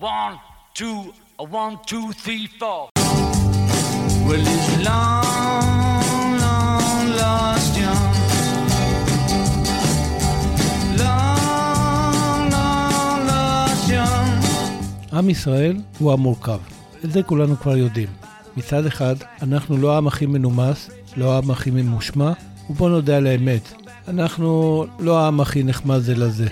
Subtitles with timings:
[0.00, 0.38] One,
[0.74, 2.88] two, a one, two, three, four.
[4.26, 8.14] Well, it's long, long lost young.
[10.98, 14.44] Long, long lost young.
[15.12, 16.58] עם ישראל הוא עם מורכב.
[17.04, 18.08] את זה כולנו כבר יודעים.
[18.56, 22.32] מצד אחד, אנחנו לא העם הכי מנומס, לא העם הכי ממושמע,
[22.70, 23.72] ובוא נודה על האמת,
[24.08, 26.48] אנחנו לא העם הכי נחמד זה לזה.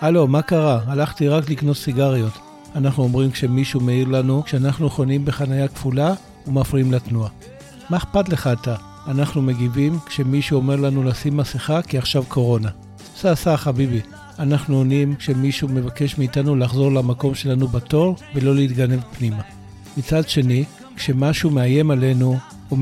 [0.00, 0.80] הלו, מה קרה?
[0.86, 2.45] הלכתי רק לקנות סיגריות.
[2.76, 6.14] אנחנו אומרים כשמישהו מעיר לנו כשאנחנו חונים בחניה כפולה
[6.46, 7.30] ומפריעים לתנועה.
[7.90, 8.74] מה אכפת לך אתה?
[9.06, 12.68] אנחנו מגיבים כשמישהו אומר לנו לשים מסכה כי עכשיו קורונה.
[13.16, 14.00] סע סע חביבי.
[14.38, 19.42] אנחנו עונים כשמישהו מבקש מאיתנו לחזור למקום שלנו בתור ולא להתגנב פנימה.
[19.96, 20.64] מצד שני,
[20.96, 22.36] כשמשהו מאיים עלינו
[22.70, 22.76] או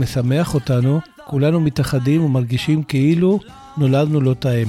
[0.55, 3.41] אותנו, כולנו מתאחדים ומרגישים כאילו
[3.77, 4.69] נולדנו לא תאם.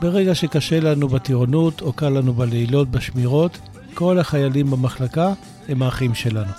[0.00, 3.58] ברגע שקשה לנו בטירונות או קל לנו בלילות בשמירות,
[3.98, 5.32] כל החיילים במחלקה
[5.68, 6.52] הם האחים שלנו.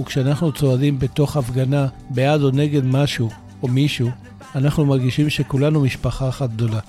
[0.00, 3.30] וכשאנחנו צועדים בתוך הפגנה בעד או נגד משהו
[3.62, 4.08] או מישהו,
[4.54, 6.80] אנחנו מרגישים שכולנו משפחה אחת גדולה.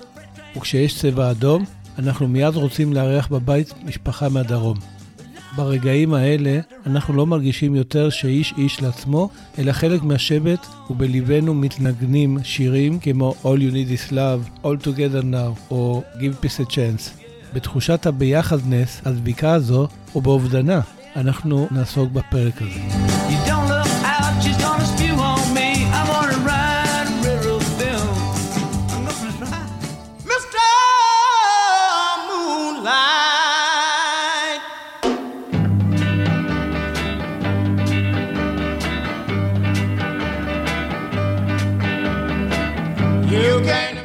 [0.56, 1.64] וכשיש צבע אדום,
[1.98, 4.78] אנחנו מיד רוצים לארח בבית משפחה מהדרום.
[5.56, 12.98] ברגעים האלה אנחנו לא מרגישים יותר שאיש איש לעצמו, אלא חלק מהשבט, ובליבנו מתנגנים שירים
[12.98, 17.23] כמו All You Need Is Love, All Together Now, או Give Peace a Chance.
[17.54, 20.80] בתחושת הביחדנס, הדביקה הזו, או באובדנה,
[21.16, 23.13] אנחנו נעסוק בפרק הזה.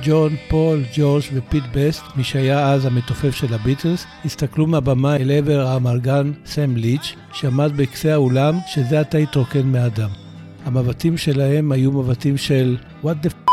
[0.09, 5.67] ג'ון, פול, ג'ורג' ופיט בסט, מי שהיה אז המתופף של הביטלס, הסתכלו מהבמה אל עבר
[5.67, 10.09] האמרגן סם ליץ', שעמד בקצה האולם, שזה עתה התרוקן מאדם.
[10.65, 13.51] המבטים שלהם היו מבטים של what the f...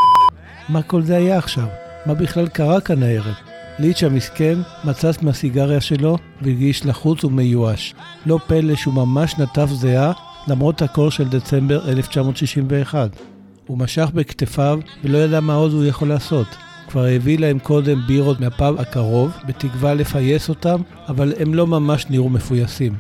[0.69, 1.67] מה כל זה היה עכשיו?
[2.07, 3.35] מה בכלל קרה כאן הערב?
[3.79, 7.95] ליץ' המסכן מצץ מהסיגריה שלו והרגיש לחוץ ומיואש.
[8.27, 10.13] לא פלא שהוא ממש נטף זיעה
[10.49, 13.36] למרות הקור של דצמבר 1961.
[13.67, 16.47] הוא משך בכתפיו ולא ידע מה עוד הוא יכול לעשות.
[16.89, 22.29] כבר הביא להם קודם בירות מהפאב הקרוב, בתקווה לפייס אותם, אבל הם לא ממש נראו
[22.29, 22.95] מפויסים.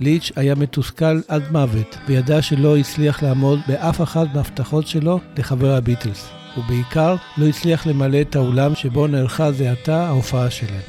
[0.00, 6.28] ליץ' היה מתוסכל עד מוות, וידע שלא הצליח לעמוד באף אחת מההבטחות שלו לחבר הביטלס.
[6.58, 10.80] ובעיקר לא הצליח למלא את האולם שבו נערכה זה עתה ההופעה שלהם.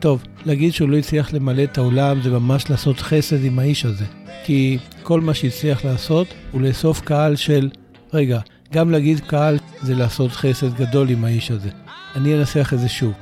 [0.00, 4.04] טוב, להגיד שהוא לא הצליח למלא את האולם זה ממש לעשות חסד עם האיש הזה.
[4.44, 7.68] כי כל מה שהצליח לעשות הוא לאסוף קהל של,
[8.14, 8.40] רגע,
[8.74, 11.68] גם להגיד קהל זה לעשות חסד גדול עם האיש הזה.
[12.16, 13.12] אני אנסח את זה שוב.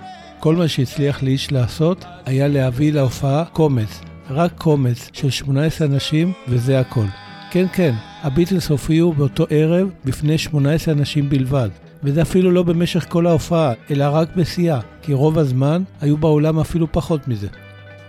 [0.40, 6.80] כל מה שהצליח לאיש לעשות היה להביא להופעה קומץ, רק קומץ של 18 אנשים וזה
[6.80, 7.04] הכל.
[7.50, 11.68] כן, כן, הביטלס הופיעו באותו ערב בפני 18 אנשים בלבד.
[12.02, 16.92] וזה אפילו לא במשך כל ההופעה, אלא רק בשיאה, כי רוב הזמן היו באולם אפילו
[16.92, 17.48] פחות מזה.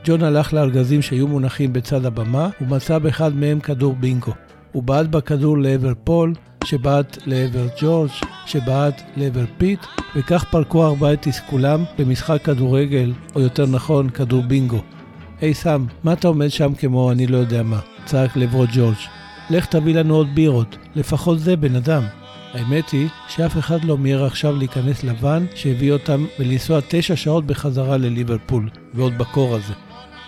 [0.05, 4.33] ג'ון הלך לארגזים שהיו מונחים בצד הבמה, ומצא באחד מהם כדור בינגו.
[4.71, 6.33] הוא בעט בכדור לעבר פול,
[6.65, 8.09] שבעט לעבר ג'ורג',
[8.45, 9.79] שבעט לעבר פיט,
[10.15, 14.81] וכך פרקו ארבעה את תסכולם במשחק כדורגל, או יותר נכון, כדור בינגו.
[15.41, 17.79] היי סם, מה אתה עומד שם כמו אני לא יודע מה?
[18.05, 18.95] צעק לעברו ג'ורג'.
[19.49, 22.03] לך תביא לנו עוד בירות, לפחות תהיה בן אדם.
[22.53, 27.97] האמת היא שאף אחד לא מיהר עכשיו להיכנס לבן שהביא אותם ולנסוע תשע שעות בחזרה
[27.97, 29.73] לליברפול, ועוד בקור הזה.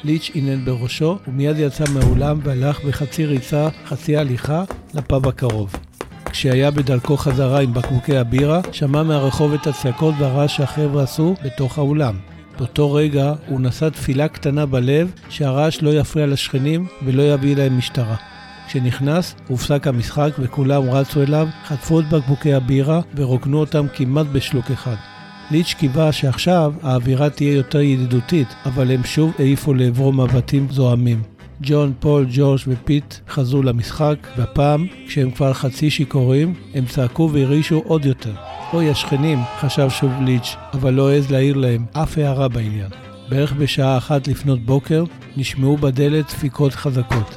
[0.03, 4.63] ליץ' עינן בראשו ומיד יצא מהאולם והלך בחצי ריצה, חצי הליכה,
[4.94, 5.75] לפאב הקרוב.
[6.38, 12.16] כשהיה בדרכו חזרה עם בקבוקי הבירה, שמע מהרחוב את הצעקות והרעש שהחבר'ה עשו בתוך האולם.
[12.57, 18.16] באותו רגע הוא נשא תפילה קטנה בלב שהרעש לא יפריע לשכנים ולא יביא להם משטרה.
[18.68, 24.96] כשנכנס, הופסק המשחק וכולם רצו אליו, חטפו את בקבוקי הבירה ורוקנו אותם כמעט בשלוק אחד.
[25.52, 31.34] ליץ' קיווה שעכשיו האווירה תהיה יותר ידידותית, אבל הם שוב העיפו לעברו מבטים זועמים.
[31.61, 38.05] ג'ון, פול, ג'ורג' ופיט חזרו למשחק, והפעם, כשהם כבר חצי שיכורים, הם צעקו והרעישו עוד
[38.05, 38.34] יותר.
[38.73, 42.90] אוי השכנים, חשב שוב ליץ', אבל לא העז להעיר להם אף הערה בעניין.
[43.29, 45.03] בערך בשעה אחת לפנות בוקר,
[45.37, 47.35] נשמעו בדלת דפיקות חזקות.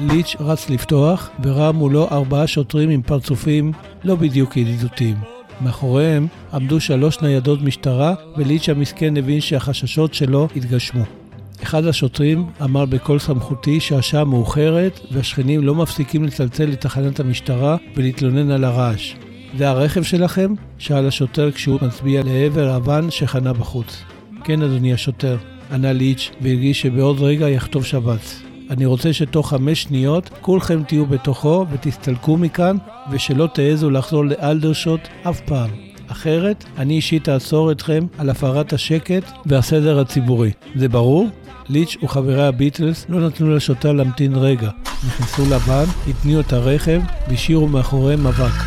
[0.00, 3.72] ליץ' רץ לפתוח, וראה מולו ארבעה שוטרים עם פרצופים
[4.04, 5.16] לא בדיוק ידידותיים.
[5.60, 11.19] מאחוריהם עמדו שלוש ניידות משטרה, וליץ' המסכן הבין שהחששות שלו התגשמו.
[11.62, 18.64] אחד השוטרים אמר בקול סמכותי שהשעה מאוחרת והשכנים לא מפסיקים לצלצל לתחנת המשטרה ולהתלונן על
[18.64, 19.14] הרעש.
[19.58, 20.54] זה הרכב שלכם?
[20.78, 24.02] שאל השוטר כשהוא מצביע לעבר אבן שחנה בחוץ.
[24.44, 25.36] כן, אדוני השוטר,
[25.72, 28.42] ענה ליץ' והרגיש שבעוד רגע יחטוף שבץ.
[28.70, 32.76] אני רוצה שתוך חמש שניות כולכם תהיו בתוכו ותסתלקו מכאן,
[33.10, 35.70] ושלא תעזו לחזור לאלדרשוט אף פעם.
[36.12, 40.50] אחרת, אני אישית אעצור אתכם על הפרת השקט והסדר הציבורי.
[40.76, 41.28] זה ברור?
[41.70, 44.70] ליץ' וחברי הביטלס לא נתנו לשוטר להמתין רגע.
[45.06, 48.62] נכנסו לבן, התניעו את הרכב והשאירו מאחוריהם אבק.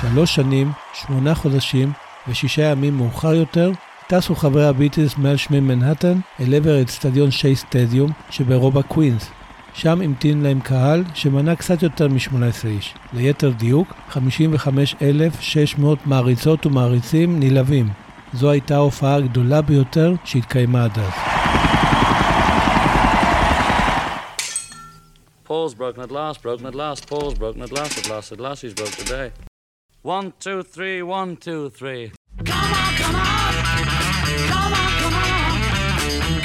[0.00, 1.92] שלוש שנים, שמונה חודשים
[2.28, 3.70] ושישה ימים מאוחר יותר,
[4.06, 9.30] טסו חברי הביטלס מעל שמי מנהטן אל עבר אצטדיון שי סטדיום שברובע קווינס.
[9.74, 12.94] שם המתין להם קהל שמנה קצת יותר מ-18 איש.
[13.12, 17.88] ליתר דיוק, 55,600 מעריצות ומעריצים נלהבים.
[18.32, 21.33] זו הייתה ההופעה הגדולה ביותר שהתקיימה עד אז.
[25.44, 28.62] Paul's broken at last, broken at last, Paul's broken at last, at last, at last
[28.62, 29.30] he's broke today.
[30.02, 32.12] One, two, three, one, two, three.
[32.50, 33.54] Come on, come on,
[34.52, 35.60] come on, come on,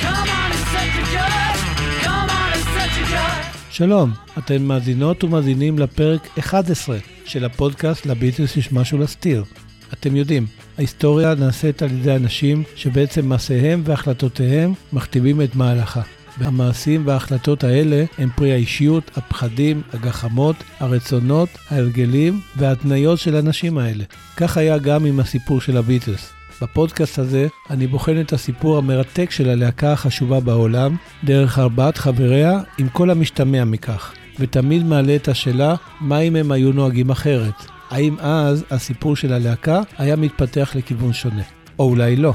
[0.03, 1.57] come on and set your good,
[2.05, 3.45] come on and set your good.
[3.71, 9.43] שלום, אתן מאזינות ומאזינים לפרק 11 של הפודקאסט לביטלס יש משהו להסתיר.
[9.93, 10.45] אתם יודעים,
[10.77, 16.01] ההיסטוריה נעשית על ידי אנשים שבעצם מעשיהם והחלטותיהם מכתיבים את מהלכה.
[16.39, 24.03] והמעשים וההחלטות האלה הם פרי האישיות, הפחדים, הגחמות, הרצונות, ההרגלים וההתניות של האנשים האלה.
[24.37, 26.31] כך היה גם עם הסיפור של הביטלס.
[26.61, 32.89] בפודקאסט הזה אני בוחן את הסיפור המרתק של הלהקה החשובה בעולם, דרך ארבעת חבריה עם
[32.89, 37.53] כל המשתמע מכך, ותמיד מעלה את השאלה, מה אם הם היו נוהגים אחרת?
[37.89, 41.43] האם אז הסיפור של הלהקה היה מתפתח לכיוון שונה?
[41.79, 42.33] או אולי לא.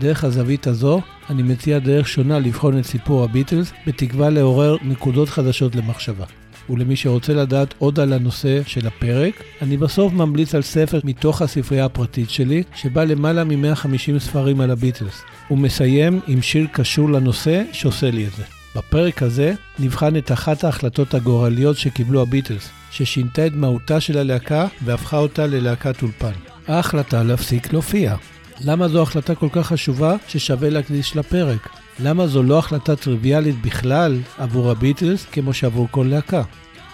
[0.00, 1.00] דרך הזווית הזו,
[1.30, 6.24] אני מציע דרך שונה לבחון את סיפור הביטלס, בתקווה לעורר נקודות חדשות למחשבה.
[6.70, 11.84] ולמי שרוצה לדעת עוד על הנושא של הפרק, אני בסוף ממליץ על ספר מתוך הספרייה
[11.84, 15.22] הפרטית שלי, שבה למעלה מ-150 ספרים על הביטלס.
[15.48, 18.42] הוא מסיים עם שיר קשור לנושא שעושה לי את זה.
[18.76, 25.18] בפרק הזה נבחן את אחת ההחלטות הגורליות שקיבלו הביטלס, ששינתה את מהותה של הלהקה והפכה
[25.18, 26.32] אותה ללהקת אולפן.
[26.68, 28.16] ההחלטה להפסיק להופיע.
[28.60, 31.68] למה זו החלטה כל כך חשובה ששווה להקדיש לפרק?
[32.00, 36.42] למה זו לא החלטה טריוויאלית בכלל עבור הביטלס כמו שעבור כל להקה?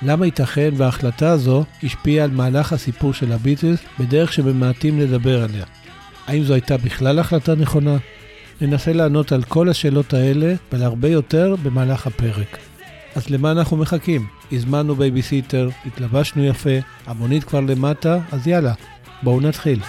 [0.03, 5.65] למה ייתכן וההחלטה הזו השפיעה על מהלך הסיפור של הביטלס בדרך שממעטים לדבר עליה?
[6.27, 7.97] האם זו הייתה בכלל החלטה נכונה?
[8.61, 12.59] ננסה לענות על כל השאלות האלה ועל הרבה יותר במהלך הפרק.
[13.15, 14.27] אז למה אנחנו מחכים?
[14.53, 18.73] הזמנו בייביסיטר, התלבשנו יפה, המונית כבר למטה, אז יאללה,
[19.23, 19.81] בואו נתחיל.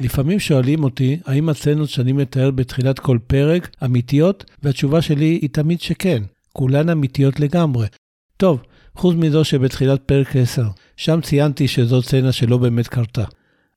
[0.00, 5.80] לפעמים שואלים אותי האם הסצנות שאני מתאר בתחילת כל פרק אמיתיות, והתשובה שלי היא תמיד
[5.80, 6.22] שכן,
[6.52, 7.86] כולן אמיתיות לגמרי.
[8.36, 8.62] טוב,
[8.94, 13.24] חוץ מזו שבתחילת פרק 10, שם ציינתי שזו סצנה שלא באמת קרתה.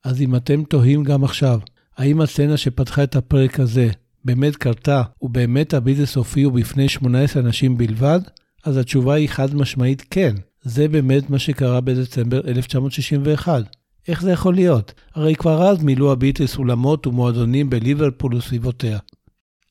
[0.03, 1.59] אז אם אתם תוהים גם עכשיו,
[1.97, 3.89] האם הסצנה שפתחה את הפרק הזה
[4.25, 8.19] באמת קרתה, ובאמת הביזנס הופיעו בפני 18 אנשים בלבד?
[8.65, 10.35] אז התשובה היא חד משמעית כן.
[10.63, 13.80] זה באמת מה שקרה בדצמבר 1961.
[14.07, 14.93] איך זה יכול להיות?
[15.15, 18.97] הרי כבר אז מילאו הביטלס אולמות ומועדונים בליברפול וסביבותיה.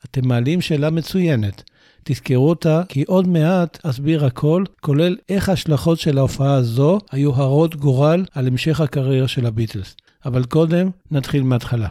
[0.05, 1.63] אתם מעלים שאלה מצוינת.
[2.05, 7.77] תזכרו אותה, כי עוד מעט אסביר הכל, כולל איך ההשלכות של ההופעה הזו היו הרות
[7.77, 9.97] גורל על המשך הקריירה של הביטלס.
[10.25, 11.89] אבל קודם, נתחיל מההתחלה.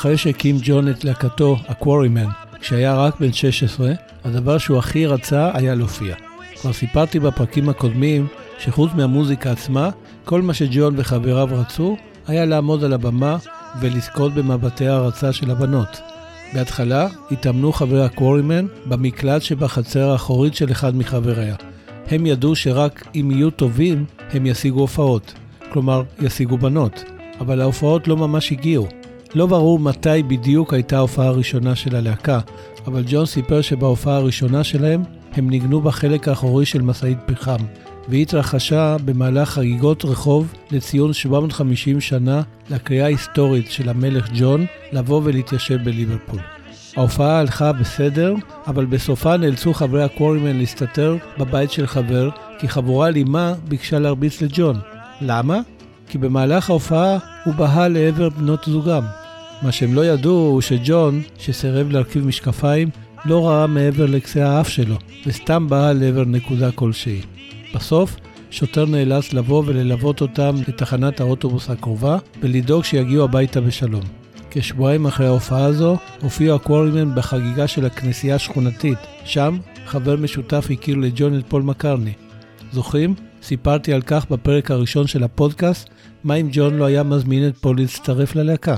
[0.00, 2.26] אחרי שהקים ג'ון את להקתו, הקוורימן,
[2.60, 3.92] כשהיה רק בן 16,
[4.24, 6.14] הדבר שהוא הכי רצה היה להופיע.
[6.60, 8.26] כבר סיפרתי בפרקים הקודמים
[8.58, 9.90] שחוץ מהמוזיקה עצמה,
[10.24, 13.36] כל מה שג'ון וחבריו רצו היה לעמוד על הבמה
[13.80, 16.00] ולזכות במבטי הערצה של הבנות.
[16.54, 21.54] בהתחלה התאמנו חברי הקוורימן במקלט שבחצר האחורית של אחד מחבריה.
[22.06, 25.34] הם ידעו שרק אם יהיו טובים, הם ישיגו הופעות.
[25.72, 27.04] כלומר, ישיגו בנות.
[27.40, 28.99] אבל ההופעות לא ממש הגיעו.
[29.34, 32.40] לא ברור מתי בדיוק הייתה ההופעה הראשונה של הלהקה,
[32.86, 37.64] אבל ג'ון סיפר שבהופעה הראשונה שלהם הם ניגנו בחלק האחורי של משאית פחם,
[38.08, 45.84] והיא התרחשה במהלך חגיגות רחוב לציון 750 שנה לקריאה ההיסטורית של המלך ג'ון לבוא ולהתיישב
[45.84, 46.40] בליברפול.
[46.96, 48.34] ההופעה הלכה בסדר,
[48.66, 54.80] אבל בסופה נאלצו חברי הקוורימן להסתתר בבית של חבר, כי חבורה אלימה ביקשה להרביץ לג'ון.
[55.20, 55.60] למה?
[56.08, 59.19] כי במהלך ההופעה הוא בהה לעבר בנות זוגם.
[59.62, 62.88] מה שהם לא ידעו הוא שג'ון, שסירב להרכיב משקפיים,
[63.24, 67.20] לא ראה מעבר לקצה האף שלו, וסתם באה לעבר נקודה כלשהי.
[67.74, 68.16] בסוף,
[68.50, 74.02] שוטר נאלץ לבוא וללוות אותם לתחנת האוטובוס הקרובה, ולדאוג שיגיעו הביתה בשלום.
[74.50, 78.98] כשבועיים אחרי ההופעה הזו, הופיעו הקוורימן בחגיגה של הכנסייה השכונתית.
[79.24, 82.12] שם, חבר משותף הכיר לג'ון את פול מקרטני.
[82.72, 83.14] זוכרים?
[83.42, 85.88] סיפרתי על כך בפרק הראשון של הפודקאסט,
[86.24, 88.76] מה אם ג'ון לא היה מזמין את פול להצטרף ללהקה.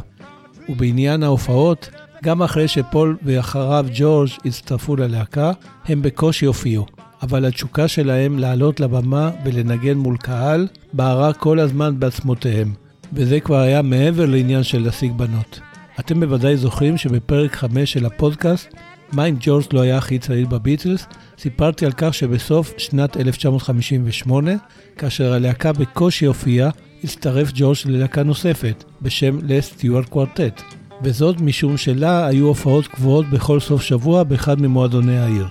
[0.68, 1.90] ובעניין ההופעות,
[2.22, 5.52] גם אחרי שפול ואחריו ג'ורג' הצטרפו ללהקה,
[5.84, 6.86] הם בקושי הופיעו.
[7.22, 12.74] אבל התשוקה שלהם לעלות לבמה ולנגן מול קהל בערה כל הזמן בעצמותיהם.
[13.12, 15.60] וזה כבר היה מעבר לעניין של להשיג בנות.
[16.00, 18.74] אתם בוודאי זוכרים שבפרק 5 של הפודקאסט,
[19.12, 21.06] מה אם ג'ורג' לא היה הכי צעיר בביטלס,
[21.38, 24.50] סיפרתי על כך שבסוף שנת 1958,
[24.98, 26.70] כאשר הלהקה בקושי הופיעה,
[27.04, 30.62] הצטרף ג'ורג' ללהקה נוספת, בשם לסטיוארט קוורטט.
[31.02, 35.46] וזאת משום שלה היו הופעות קבועות בכל סוף שבוע באחד ממועדוני העיר.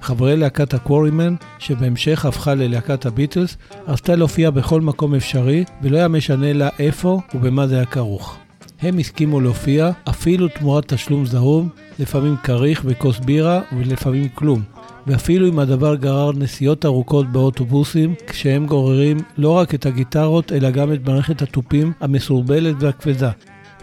[0.00, 3.56] חברי להקת הקוורימן, שבהמשך הפכה ללהקת הביטלס,
[3.88, 8.38] רצתה להופיע בכל מקום אפשרי, ולא היה משנה לה איפה ובמה זה היה כרוך.
[8.82, 11.68] הם הסכימו להופיע אפילו תמורת תשלום זעום,
[11.98, 14.62] לפעמים כריך וכוס בירה ולפעמים כלום.
[15.06, 20.92] ואפילו אם הדבר גרר נסיעות ארוכות באוטובוסים, כשהם גוררים לא רק את הגיטרות, אלא גם
[20.92, 23.30] את מערכת התופים המסורבלת והכבדה.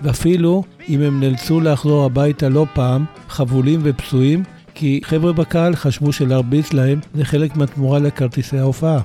[0.02, 4.44] ואפילו אם הם נאלצו לחזור הביתה לא פעם, חבולים ופצועים,
[4.74, 9.00] כי חבר'ה בקהל חשבו שלהרביץ להם זה חלק מהתמורה לכרטיסי ההופעה.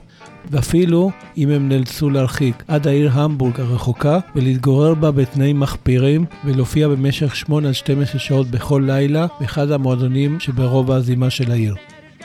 [0.50, 7.36] ואפילו אם הם נאלצו להרחיק עד העיר המבורג הרחוקה ולהתגורר בה בתנאים מחפירים ולהופיע במשך
[7.36, 11.74] 8 עד 12 שעות בכל לילה באחד המועדונים שברוב הזימה של העיר.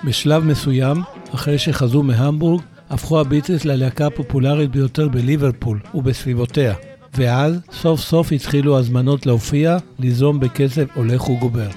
[0.04, 1.02] בשלב מסוים,
[1.36, 6.74] אחרי שחזו מהמבורג, הפכו הביטלס ללהקה הפופולרית ביותר בליברפול ובסביבותיה.
[7.14, 11.70] ואז סוף סוף התחילו הזמנות להופיע, לזרום בקצב הולך וגובר.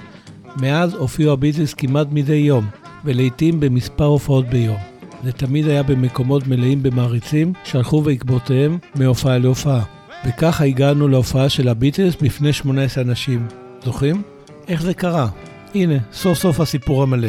[0.57, 2.65] מאז הופיעו הביטלס כמעט מדי יום,
[3.05, 4.77] ולעיתים במספר הופעות ביום.
[5.23, 9.83] זה תמיד היה במקומות מלאים במעריצים שהלכו בעקבותיהם מהופעה להופעה.
[10.25, 13.47] וככה הגענו להופעה של הביטלס בפני 18 אנשים.
[13.85, 14.21] זוכרים?
[14.67, 15.27] איך זה קרה?
[15.75, 17.27] הנה, סוף סוף הסיפור המלא.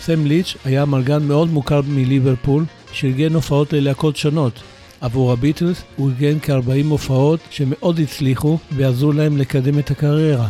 [0.00, 4.62] סם ליץ' היה מלגן מאוד מוכר מליברפול, שארגן הופעות ללהקות שונות.
[5.00, 10.48] עבור הביטלס הוא ארגן כ-40 הופעות שמאוד הצליחו ועזרו להם לקדם את הקריירה.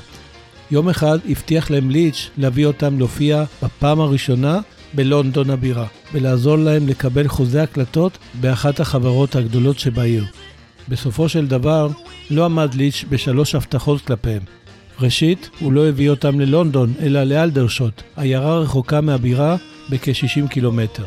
[0.70, 4.60] יום אחד הבטיח להם ליץ' להביא אותם להופיע בפעם הראשונה
[4.94, 10.24] בלונדון הבירה, ולעזור להם לקבל חוזה הקלטות באחת החברות הגדולות שבעיר.
[10.88, 11.88] בסופו של דבר,
[12.30, 14.42] לא עמד ליץ' בשלוש הבטחות כלפיהם.
[15.02, 19.56] ראשית, הוא לא הביא אותם ללונדון, אלא לאלדרשוט, עיירה רחוקה מהבירה
[19.90, 21.04] בכ-60 קילומטר.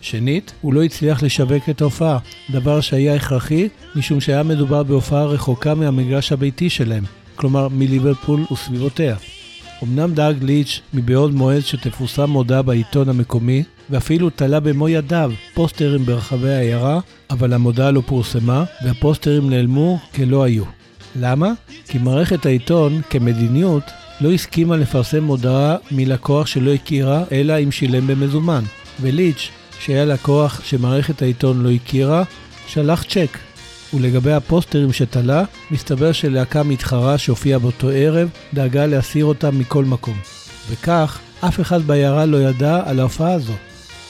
[0.00, 2.18] שנית, הוא לא הצליח לשווק את ההופעה,
[2.50, 7.04] דבר שהיה הכרחי משום שהיה מדובר בהופעה רחוקה מהמגרש הביתי שלהם,
[7.36, 9.16] כלומר מליברפול וסביבותיה.
[9.82, 16.50] אמנם דאג ליץ' מבעוד מועד שתפורסם מודעה בעיתון המקומי, ואפילו תלה במו ידיו פוסטרים ברחבי
[16.50, 20.64] העיירה, אבל המודעה לא פורסמה, והפוסטרים נעלמו כלא היו.
[21.16, 21.52] למה?
[21.88, 23.82] כי מערכת העיתון, כמדיניות,
[24.20, 28.64] לא הסכימה לפרסם מודעה מלקוח שלא הכירה, אלא אם שילם במזומן.
[29.00, 29.50] וליץ',
[29.80, 32.22] שהיה לקוח שמערכת העיתון לא הכירה,
[32.66, 33.38] שלח צ'ק.
[33.94, 40.16] ולגבי הפוסטרים שתלה, מסתבר שלהקה מתחרה שהופיעה באותו ערב, דאגה להסיר אותם מכל מקום.
[40.70, 43.54] וכך, אף אחד בעיירה לא ידע על ההופעה הזו.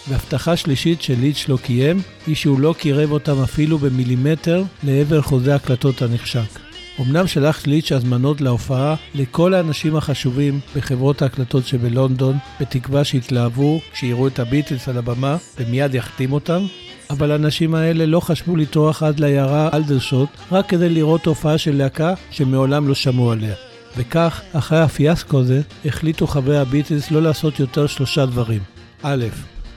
[0.08, 6.02] והבטחה שלישית שליץ' לא קיים, היא שהוא לא קירב אותם אפילו במילימטר לעבר חוזה הקלטות
[6.02, 6.71] הנחשק.
[7.00, 14.38] אמנם שלח ליץ' הזמנות להופעה לכל האנשים החשובים בחברות ההקלטות שבלונדון, בתקווה שיתלהבו כשיראו את
[14.38, 16.66] הביטלס על הבמה ומיד יחתים אותם,
[17.10, 22.14] אבל האנשים האלה לא חשבו לטרוח עד לעיירה אלדרשוט רק כדי לראות הופעה של להקה
[22.30, 23.54] שמעולם לא שמעו עליה.
[23.96, 28.60] וכך, אחרי הפיאסקו הזה, החליטו חברי הביטלס לא לעשות יותר שלושה דברים.
[29.02, 29.24] א',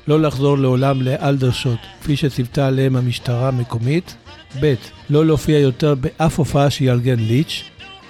[0.07, 4.15] לא לחזור לעולם לאלדרשוט, כפי שציוותה עליהם המשטרה המקומית.
[4.61, 4.73] ב',
[5.09, 7.63] לא להופיע יותר באף הופעה שיארגן ליץ'.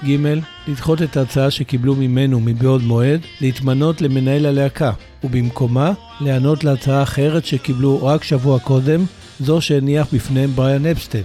[0.05, 4.91] ג', לדחות את ההצעה שקיבלו ממנו מבעוד מועד, להתמנות למנהל הלהקה,
[5.23, 9.03] ובמקומה, להיענות להצעה אחרת שקיבלו רק שבוע קודם,
[9.39, 11.23] זו שהניח בפניהם בריאן אפסטיין.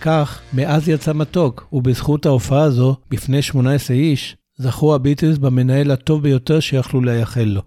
[0.00, 6.60] כך, מאז יצא מתוק, ובזכות ההופעה הזו, בפני 18 איש, זכו הביטלס במנהל הטוב ביותר
[6.60, 7.62] שיכלו לייחל לו.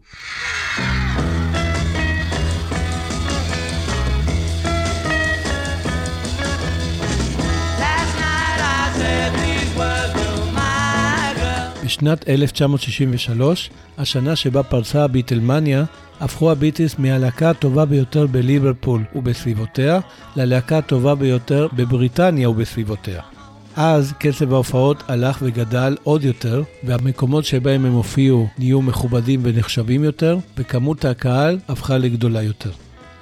[11.87, 15.83] בשנת 1963, השנה שבה פרצה הביטלמניה,
[16.19, 19.99] הפכו הביטלס מהלהקה הטובה ביותר בליברפול ובסביבותיה,
[20.35, 23.21] ללהקה הטובה ביותר בבריטניה ובסביבותיה.
[23.75, 30.37] אז קצב ההופעות הלך וגדל עוד יותר, והמקומות שבהם הם הופיעו נהיו מכובדים ונחשבים יותר,
[30.57, 32.71] וכמות הקהל הפכה לגדולה יותר.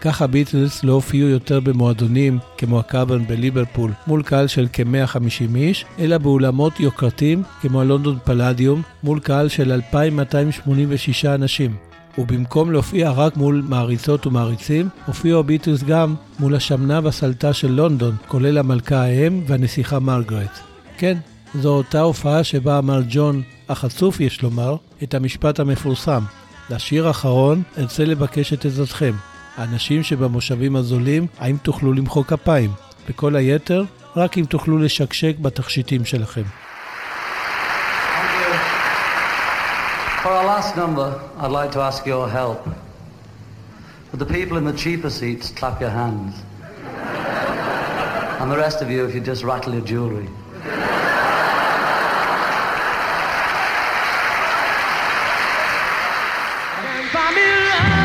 [0.06, 6.18] כך הביטלס לא הופיעו יותר במועדונים כמו הקאברן בליברפול מול קהל של כ-150 איש, אלא
[6.18, 11.76] באולמות יוקרתיים כמו הלונדון פלדיום מול קהל של 2,286 אנשים.
[12.18, 18.58] ובמקום להופיע רק מול מעריצות ומעריצים, הופיעו הביטלס גם מול השמנה והסלטה של לונדון, כולל
[18.58, 20.60] המלכה האם והנסיכה מרגרט.
[20.98, 21.18] כן,
[21.56, 26.24] זו אותה הופעה שבה אמר ג'ון, החצוף יש לומר, את המשפט המפורסם.
[26.70, 29.14] לשיר האחרון ארצה לבקש את עזרתכם.
[29.58, 32.72] האנשים שבמושבים הזולים, האם תוכלו למחוא כפיים?
[33.10, 33.84] וכל היתר,
[34.16, 36.44] רק אם תוכלו לשקשק בתכשיטים שלכם.
[40.24, 41.08] For our last number,
[41.40, 42.62] I'd like to ask your help.
[44.12, 46.34] For the people in the cheaper seats, clap your hands.
[48.40, 50.28] and the rest of you, if you just rattle your me
[57.14, 58.05] love, love,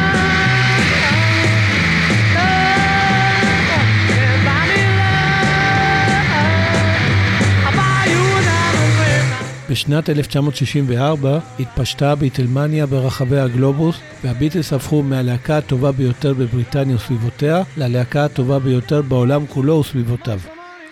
[9.70, 18.58] בשנת 1964 התפשטה ביטלמניה ברחבי הגלובוס, והביטלס הפכו מהלהקה הטובה ביותר בבריטניה וסביבותיה, ללהקה הטובה
[18.58, 20.40] ביותר בעולם כולו וסביבותיו.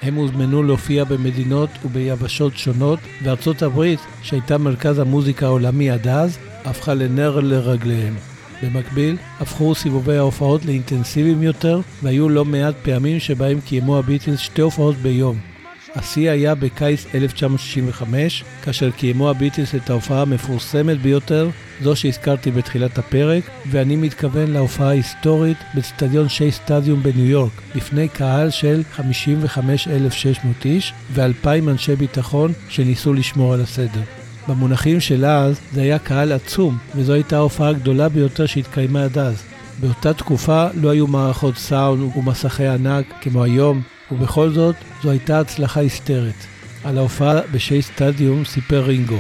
[0.03, 6.95] הם הוזמנו להופיע במדינות וביבשות שונות, וארצות הברית, שהייתה מרכז המוזיקה העולמי עד אז, הפכה
[6.95, 8.15] לנר לרגליהם.
[8.63, 14.97] במקביל, הפכו סיבובי ההופעות לאינטנסיביים יותר, והיו לא מעט פעמים שבהם קיימו הביטלס שתי הופעות
[14.97, 15.58] ביום.
[15.95, 21.51] השיא היה בקיץ 1965, כאשר קיימו הביטלס את ההופעה המפורסמת ביותר,
[21.83, 28.51] זו שהזכרתי בתחילת הפרק, ואני מתכוון להופעה ההיסטורית באצטדיון שי סטדיום בניו יורק, לפני קהל
[28.51, 34.01] של 55,600 איש ו-2,000 אנשי ביטחון שניסו לשמור על הסדר.
[34.49, 39.43] במונחים של אז זה היה קהל עצום, וזו הייתה ההופעה הגדולה ביותר שהתקיימה עד אז.
[39.81, 45.81] באותה תקופה לא היו מערכות סאונד ומסכי ענק כמו היום, ובכל זאת זו הייתה הצלחה
[45.81, 46.47] היסטרית.
[46.85, 49.19] על ההופעה בשי סטדיום סיפר רינגו.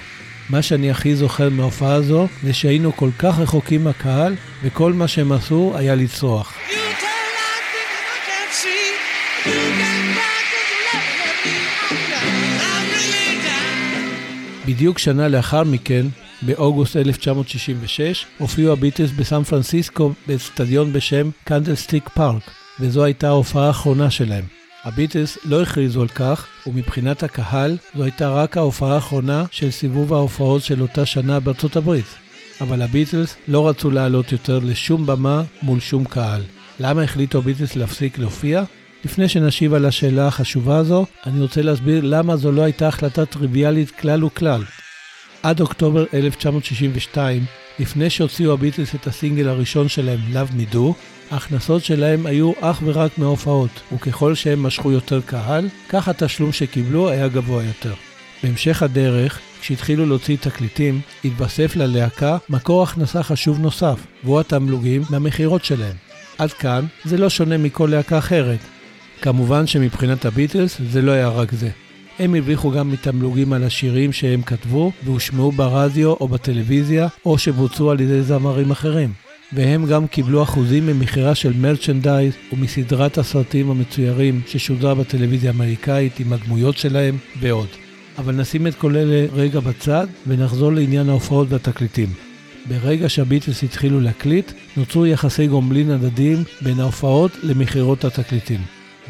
[0.50, 5.32] מה שאני הכי זוכר מההופעה הזו זה שהיינו כל כך רחוקים מהקהל וכל מה שהם
[5.32, 6.54] עשו היה לצרוח.
[14.66, 16.06] בדיוק שנה לאחר מכן,
[16.42, 24.57] באוגוסט 1966, הופיעו הביטלס בסן פרנסיסקו באצטדיון בשם קנדלסטיק פארק, וזו הייתה ההופעה האחרונה שלהם.
[24.88, 30.62] הביטלס לא הכריזו על כך, ומבחינת הקהל, זו הייתה רק ההופעה האחרונה של סיבוב ההופעות
[30.62, 32.04] של אותה שנה בארצות הברית.
[32.60, 36.42] אבל הביטלס לא רצו לעלות יותר לשום במה מול שום קהל.
[36.80, 38.62] למה החליטו הביטלס להפסיק להופיע?
[39.04, 43.90] לפני שנשיב על השאלה החשובה הזו, אני רוצה להסביר למה זו לא הייתה החלטה טריוויאלית
[43.90, 44.62] כלל וכלל.
[45.42, 47.44] עד אוקטובר 1962,
[47.78, 50.78] לפני שהוציאו הביטלס את הסינגל הראשון שלהם, Love Me Do,
[51.30, 57.28] ההכנסות שלהם היו אך ורק מההופעות, וככל שהם משכו יותר קהל, כך התשלום שקיבלו היה
[57.28, 57.94] גבוה יותר.
[58.42, 65.96] בהמשך הדרך, כשהתחילו להוציא תקליטים, התווסף ללהקה מקור הכנסה חשוב נוסף, והוא התמלוגים מהמכירות שלהם.
[66.38, 68.58] עד כאן זה לא שונה מכל להקה אחרת.
[69.22, 71.70] כמובן שמבחינת הביטלס זה לא היה רק זה.
[72.18, 78.00] הם הרוויחו גם מתמלוגים על השירים שהם כתבו והושמעו ברדיו או בטלוויזיה, או שבוצעו על
[78.00, 79.12] ידי זמרים אחרים.
[79.52, 86.78] והם גם קיבלו אחוזים ממכירה של מרצ'נדייז ומסדרת הסרטים המצוירים ששודרה בטלוויזיה האמריקאית עם הדמויות
[86.78, 87.68] שלהם ועוד.
[88.18, 92.08] אבל נשים את כל אלה רגע בצד ונחזור לעניין ההופעות והתקליטים.
[92.68, 98.60] ברגע שהביטלס התחילו להקליט, נוצרו יחסי גומלין הדדיים בין ההופעות למכירות התקליטים.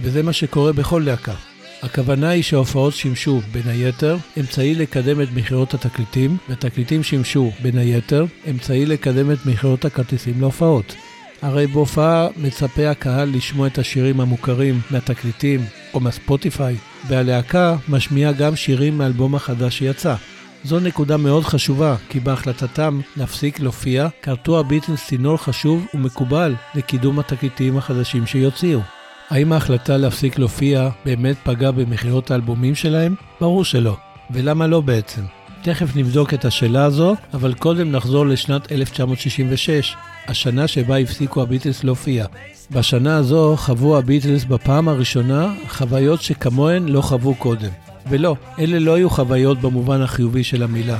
[0.03, 1.48] וזה מה שקורה בכל להקה.
[1.83, 8.25] הכוונה היא שההופעות שימשו, בין היתר, אמצעי לקדם את מכירות התקליטים, והתקליטים שימשו, בין היתר,
[8.51, 10.95] אמצעי לקדם את מכירות הכרטיסים להופעות.
[11.43, 15.61] הרי בהופעה מצפה הקהל לשמוע את השירים המוכרים מהתקליטים
[15.95, 16.77] או מהספוטיפיי,
[17.09, 20.15] והלהקה משמיעה גם שירים מהאלבום החדש שיצא.
[20.65, 27.79] זו נקודה מאוד חשובה, כי בהחלטתם להפסיק להופיע, כרתו הביטלס צינור חשוב ומקובל לקידום התקליטים
[27.79, 28.98] החדשים שיוציאו.
[29.31, 33.15] האם ההחלטה להפסיק להופיע באמת פגעה במכירות האלבומים שלהם?
[33.41, 33.97] ברור שלא.
[34.31, 35.23] ולמה לא בעצם?
[35.63, 42.27] תכף נבדוק את השאלה הזו, אבל קודם נחזור לשנת 1966, השנה שבה הפסיקו הביטלס להופיע.
[42.71, 47.71] בשנה הזו חוו הביטלס בפעם הראשונה חוויות שכמוהן לא חוו קודם.
[48.11, 50.99] ולא, אלה לא היו חוויות במובן החיובי של המילה.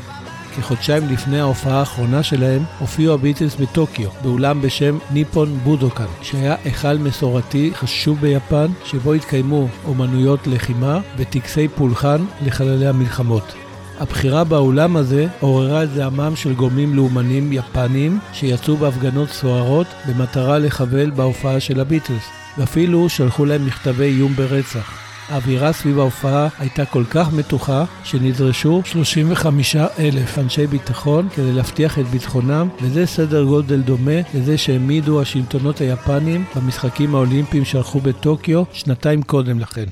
[0.57, 7.71] כחודשיים לפני ההופעה האחרונה שלהם, הופיעו הביטלס בטוקיו, באולם בשם ניפון בודוקן, שהיה היכל מסורתי
[7.75, 13.55] חשוב ביפן, שבו התקיימו אומנויות לחימה וטקסי פולחן לחללי המלחמות.
[14.01, 21.11] הבחירה באולם הזה עוררה את זעמם של גורמים לאומנים יפניים שיצאו בהפגנות סוערות במטרה לחבל
[21.11, 22.25] בהופעה של הביטלס,
[22.59, 25.08] ואפילו שלחו להם מכתבי איום ברצח.
[25.29, 32.07] האווירה סביב ההופעה הייתה כל כך מתוחה שנדרשו 35 אלף אנשי ביטחון כדי להבטיח את
[32.07, 39.61] ביטחונם וזה סדר גודל דומה לזה שהעמידו השלטונות היפנים במשחקים האולימפיים שערכו בטוקיו שנתיים קודם
[39.61, 39.85] לכן.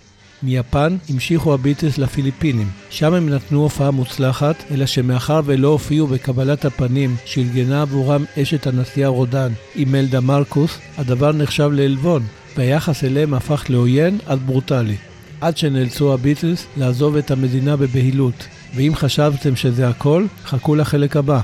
[0.42, 2.68] מיפן המשיכו הביטלס לפיליפינים.
[2.90, 9.08] שם הם נתנו הופעה מוצלחת, אלא שמאחר ולא הופיעו בקבלת הפנים שארגנה עבורם אשת הנשיאה
[9.08, 12.22] רודן, אימלדה מרקוס, הדבר נחשב לעלבון,
[12.56, 14.96] והיחס אליהם הפך לעוין עד ברוטלי.
[15.40, 18.46] עד שנאלצו הביטלס לעזוב את המדינה בבהילות.
[18.74, 21.40] ואם חשבתם שזה הכל, חכו לחלק הבא.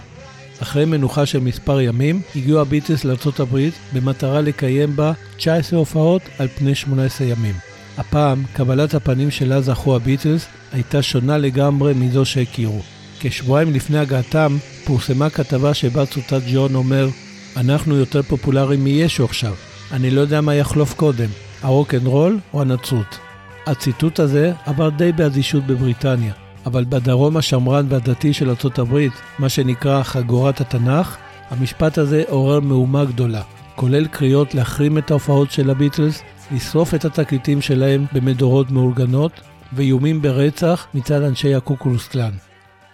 [0.62, 6.74] אחרי מנוחה של מספר ימים, הגיעו הביטלס לארה"ב במטרה לקיים בה 19 הופעות על פני
[6.74, 7.54] 18 ימים.
[7.98, 12.80] הפעם, קבלת הפנים שלה זכו הביטלס הייתה שונה לגמרי מזו שהכירו.
[13.20, 17.08] כשבועיים לפני הגעתם, פורסמה כתבה שבה צוטט ג'ון אומר
[17.56, 19.54] אנחנו יותר פופולריים מישו עכשיו.
[19.92, 21.28] אני לא יודע מה יחלוף קודם,
[21.62, 23.31] הרוקנרול או הנצרות.
[23.66, 26.32] הציטוט הזה עבר די באדישות בבריטניה,
[26.66, 31.16] אבל בדרום השמרן והדתי של ארצות הברית, מה שנקרא חגורת התנ"ך,
[31.50, 33.42] המשפט הזה עורר מהומה גדולה,
[33.74, 36.22] כולל קריאות להחרים את ההופעות של הביטלס,
[36.52, 39.32] לשרוף את התקליטים שלהם במדורות מאורגנות,
[39.72, 42.32] ואיומים ברצח מצד אנשי הקוקולוס קלאן.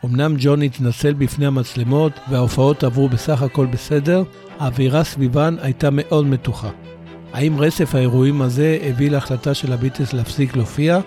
[0.04, 4.22] אמנם ג'ון התנצל בפני המצלמות וההופעות עברו בסך הכל בסדר,
[4.58, 6.70] האווירה סביבן הייתה מאוד מתוחה.
[7.32, 11.00] האם רצף האירועים הזה הביא להחלטה של הביטלס להפסיק להופיע?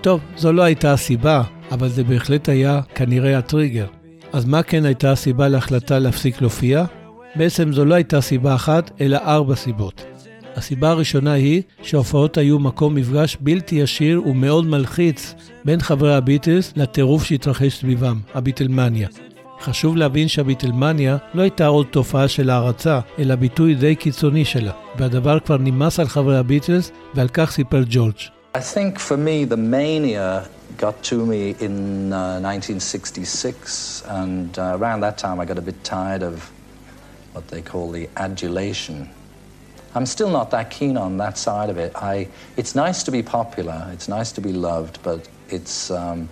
[0.00, 3.86] טוב, זו לא הייתה הסיבה, אבל זה בהחלט היה כנראה הטריגר.
[4.32, 6.84] אז מה כן הייתה הסיבה להחלטה להפסיק להופיע?
[7.36, 10.04] בעצם זו לא הייתה סיבה אחת, אלא ארבע סיבות.
[10.56, 15.34] הסיבה הראשונה היא שההופעות היו מקום מפגש בלתי ישיר ומאוד מלחיץ
[15.64, 19.08] בין חברי הביטלס לטירוף שהתרחש סביבם, הביטלמניה.
[19.60, 25.40] חשוב להבין שהביטלמניה לא הייתה עוד תופעה של הערצה, אלא ביטוי די קיצוני שלה, והדבר
[25.40, 28.16] כבר נמאס על חברי הביטלס, ועל כך סיפר ג'ורג'.
[28.54, 35.00] I think for me, the mania got to me in uh, 1966, and uh, around
[35.00, 36.50] that time I got a bit tired of
[37.34, 39.10] what they call the adulation.
[39.94, 41.92] I'm still not that keen on that side of it.
[41.96, 46.28] I, it's nice to be popular, it's nice to be loved, but it's, um,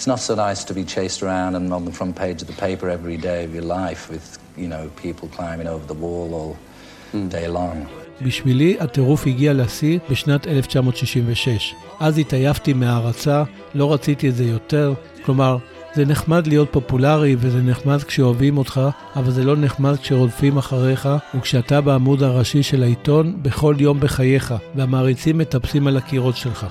[0.00, 2.58] it's not so nice to be chased around and on the front page of the
[2.66, 4.26] paper every day of your life with,
[4.62, 6.52] you know, people climbing over the wall all
[7.28, 7.86] day long.
[8.22, 11.74] בשבילי הטירוף הגיע לשיא בשנת 1966.
[12.00, 13.42] אז התעייפתי מהערצה,
[13.74, 15.56] לא רציתי את זה יותר, כלומר,
[15.94, 18.80] זה נחמד להיות פופולרי וזה נחמד כשאוהבים אותך,
[19.16, 25.38] אבל זה לא נחמד כשרודפים אחריך וכשאתה בעמוד הראשי של העיתון בכל יום בחייך, והמעריצים
[25.38, 26.66] מטפסים על הקירות שלך.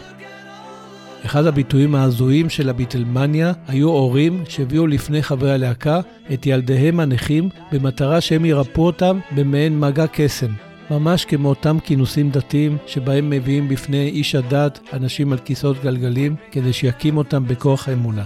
[1.25, 5.99] אחד הביטויים ההזויים של הביטלמניה היו הורים שהביאו לפני חברי הלהקה
[6.34, 10.51] את ילדיהם הנכים במטרה שהם ירפאו אותם במעין מגע קסם.
[10.91, 16.73] ממש כמו אותם כינוסים דתיים שבהם מביאים בפני איש הדת אנשים על כיסאות גלגלים כדי
[16.73, 18.23] שיקים אותם בכוח האמונה.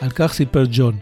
[0.00, 0.94] על כך סיפר ג'ון.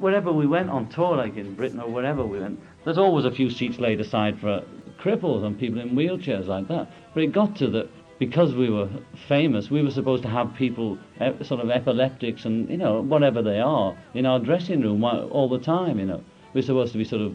[0.00, 3.50] wherever we went on tour, in Britain or wherever we went, there's always a few
[3.50, 4.62] seats laid aside for
[5.02, 6.90] cripples and people in wheelchairs like that.
[7.12, 7.88] But it got to that
[8.20, 8.88] because we were
[9.26, 13.40] famous, we were supposed to have people, eh, sort of epileptics and, you know, whatever
[13.40, 16.22] they are, in our dressing room all the time, you know.
[16.52, 17.34] We're supposed to be sort of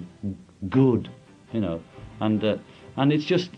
[0.69, 1.09] good,
[1.51, 1.81] you know.
[2.21, 2.57] And, uh,
[2.97, 3.49] and it's just,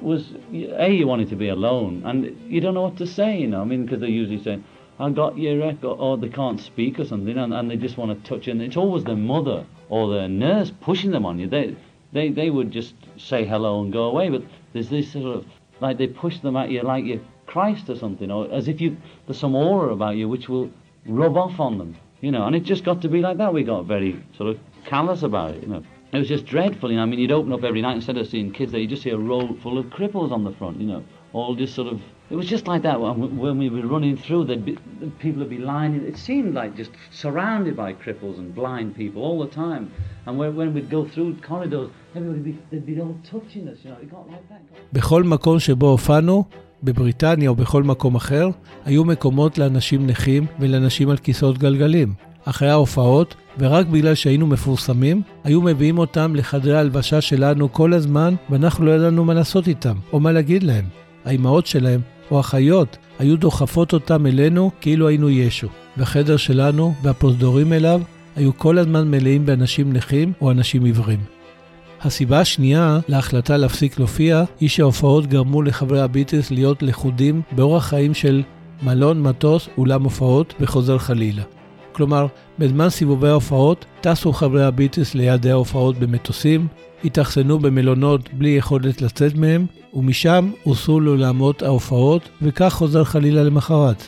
[0.00, 3.48] was, A, you wanted to be alone, and you don't know what to say, you
[3.48, 3.62] know.
[3.62, 4.62] I mean, because they're usually saying,
[5.00, 8.12] I got your record, or they can't speak or something, and, and they just want
[8.12, 8.52] to touch you.
[8.52, 11.48] And it's always their mother or their nurse pushing them on you.
[11.48, 11.76] They,
[12.12, 15.46] they, they would just say hello and go away, but there's this sort of,
[15.80, 18.96] like they push them at you like you're Christ or something, or as if you,
[19.26, 20.70] there's some aura about you which will
[21.04, 22.46] rub off on them, you know.
[22.46, 23.52] And it just got to be like that.
[23.52, 25.82] We got very sort of callous about it, you know.
[26.12, 27.02] It was just dreadful, you know.
[27.02, 29.10] I mean, you'd open up every night instead of seeing kids there, you just see
[29.10, 32.00] a row full of cripples on the front, you know, all just sort of.
[32.30, 34.44] It was just like that when, we were running through.
[34.44, 36.06] There'd be, the people would be lining.
[36.06, 39.92] It seemed like just surrounded by cripples and blind people all the time.
[40.26, 41.90] And when, when we'd go through corridors,
[44.92, 46.44] בכל מקום שבו הופענו,
[46.82, 48.48] בבריטניה או בכל מקום אחר,
[48.84, 52.14] היו מקומות לאנשים נכים ולאנשים על כיסאות גלגלים.
[52.44, 58.84] אחרי ההופעות, ורק בגלל שהיינו מפורסמים, היו מביאים אותם לחדרי ההלבשה שלנו כל הזמן, ואנחנו
[58.84, 60.84] לא ידענו מה לעשות איתם, או מה להגיד להם.
[61.24, 65.68] האימהות שלהם, או אחיות, היו דוחפות אותם אלינו כאילו היינו ישו.
[65.96, 68.00] בחדר שלנו, והפרוזדורים אליו,
[68.36, 71.39] היו כל הזמן מלאים באנשים נכים או אנשים עיוורים.
[72.02, 78.42] הסיבה השנייה להחלטה להפסיק להופיע היא שההופעות גרמו לחברי הביטלס להיות לכודים באורח חיים של
[78.82, 81.42] מלון, מטוס, אולם הופעות וחוזר חלילה.
[81.92, 82.26] כלומר,
[82.58, 86.66] בזמן סיבובי ההופעות טסו חברי הביטלס ליעדי ההופעות במטוסים,
[87.04, 94.06] התאכסנו במלונות בלי יכולת לצאת מהם, ומשם הוסרו לעולמות ההופעות, וכך חוזר חלילה למחרת.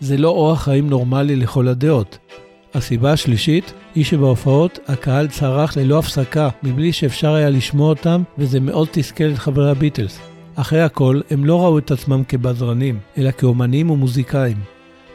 [0.00, 2.18] זה לא אורח חיים נורמלי לכל הדעות.
[2.76, 8.88] הסיבה השלישית היא שבהופעות הקהל צרח ללא הפסקה מבלי שאפשר היה לשמוע אותם וזה מאוד
[8.90, 10.18] תסכל את חברי הביטלס.
[10.54, 14.56] אחרי הכל, הם לא ראו את עצמם כבזרנים, אלא כאומנים ומוזיקאים.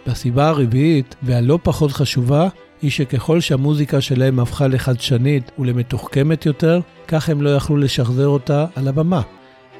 [0.07, 2.47] והסיבה הרביעית, והלא פחות חשובה,
[2.81, 8.87] היא שככל שהמוזיקה שלהם הפכה לחדשנית ולמתוחכמת יותר, כך הם לא יכלו לשחזר אותה על
[8.87, 9.21] הבמה.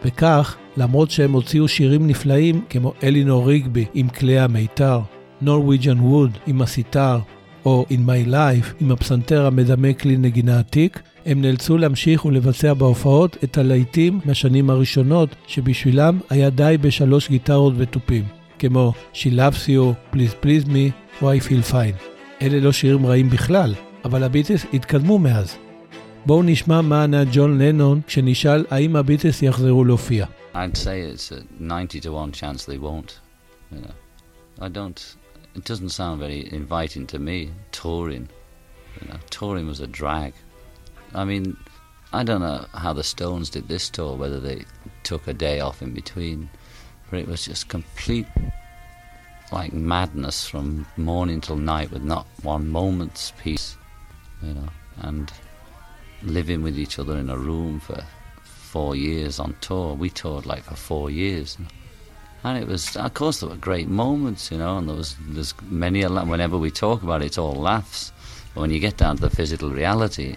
[0.06, 5.00] וכך, למרות שהם הוציאו שירים נפלאים כמו אלינור ריגבי עם כלי המיתר,
[5.41, 7.20] נורוויג'ן ווד עם הסיטר,
[7.65, 13.38] או In My Life עם הפסנתר המדמה כלי נגינה עתיק, הם נאלצו להמשיך ולבצע בהופעות
[13.43, 18.24] את הלהיטים מהשנים הראשונות, שבשבילם היה די בשלוש גיטרות ותופים,
[18.60, 22.12] כמו She Loves You, Please Please Me או I Feel Fine.
[22.41, 23.74] אלה לא שירים רעים בכלל,
[24.06, 25.58] אבל הביטלס התקדמו מאז.
[26.26, 30.26] בואו נשמע מה ענה ג'ון לנון כשנשאל האם הביטלס יחזרו להופיע.
[30.54, 33.19] I'd say it's a 90 to 1 chance they won't.
[33.71, 33.93] You know.
[34.62, 35.21] I don't.
[35.56, 38.30] It doesn't sound very inviting to me, touring.
[39.02, 40.34] You know, touring was a drag.
[41.14, 41.58] I mean,
[42.14, 44.66] I don't know how the Stones did this tour, whether they
[45.04, 46.50] took a day off in between,
[47.10, 48.28] but it was just complete
[49.52, 53.76] like madness from morning till night with not one moment's peace,
[54.42, 54.70] you know,
[55.02, 55.32] and
[56.24, 58.02] living with each other in a room for
[58.44, 59.94] four years on tour.
[59.94, 61.58] We toured like for four years.
[62.44, 65.54] And it was, of course, there were great moments, you know, and there was there's
[65.70, 66.02] many.
[66.02, 68.12] a la- Whenever we talk about it, it's all laughs.
[68.54, 70.36] But when you get down to the physical reality,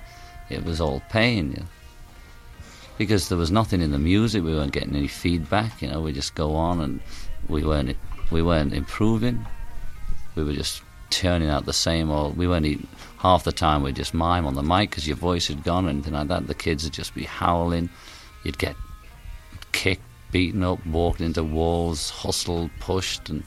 [0.50, 1.66] it was all pain, you know.
[2.98, 4.44] because there was nothing in the music.
[4.44, 6.00] We weren't getting any feedback, you know.
[6.00, 7.00] We just go on, and
[7.48, 7.96] we weren't
[8.30, 9.46] we weren't improving.
[10.34, 12.36] We were just turning out the same old.
[12.36, 12.86] We weren't even,
[13.18, 15.90] half the time we'd just mime on the mic because your voice had gone or
[15.90, 16.46] anything like that.
[16.48, 17.88] The kids would just be howling.
[18.44, 18.76] You'd get
[19.72, 20.02] kicked,
[20.34, 23.42] beaten up, walked into walls, hustled, pushed, and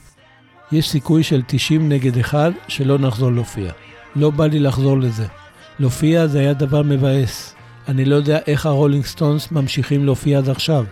[0.72, 3.72] יש סיכוי של 90 נגד 1 שלא נחזור להופיע.
[4.16, 5.26] לא בא לי לחזור לזה.
[5.78, 7.54] להופיע זה היה דבר מבאס.
[7.88, 10.84] אני לא יודע איך הרולינג סטונס ממשיכים להופיע עד עכשיו.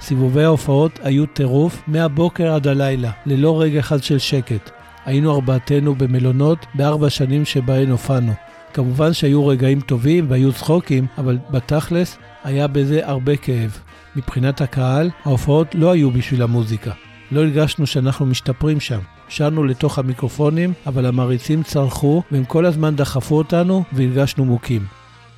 [0.00, 4.70] סיבובי ההופעות היו טירוף מהבוקר עד הלילה, ללא רגע אחד של שקט.
[5.04, 8.32] היינו ארבעתנו במלונות בארבע שנים שבהן הופענו.
[8.72, 13.78] כמובן שהיו רגעים טובים והיו צחוקים, אבל בתכלס היה בזה הרבה כאב.
[14.16, 16.90] מבחינת הקהל, ההופעות לא היו בשביל המוזיקה.
[17.30, 19.00] לא הרגשנו שאנחנו משתפרים שם.
[19.28, 24.86] שרנו לתוך המיקרופונים, אבל המעריצים צרחו, והם כל הזמן דחפו אותנו, והרגשנו מוכים.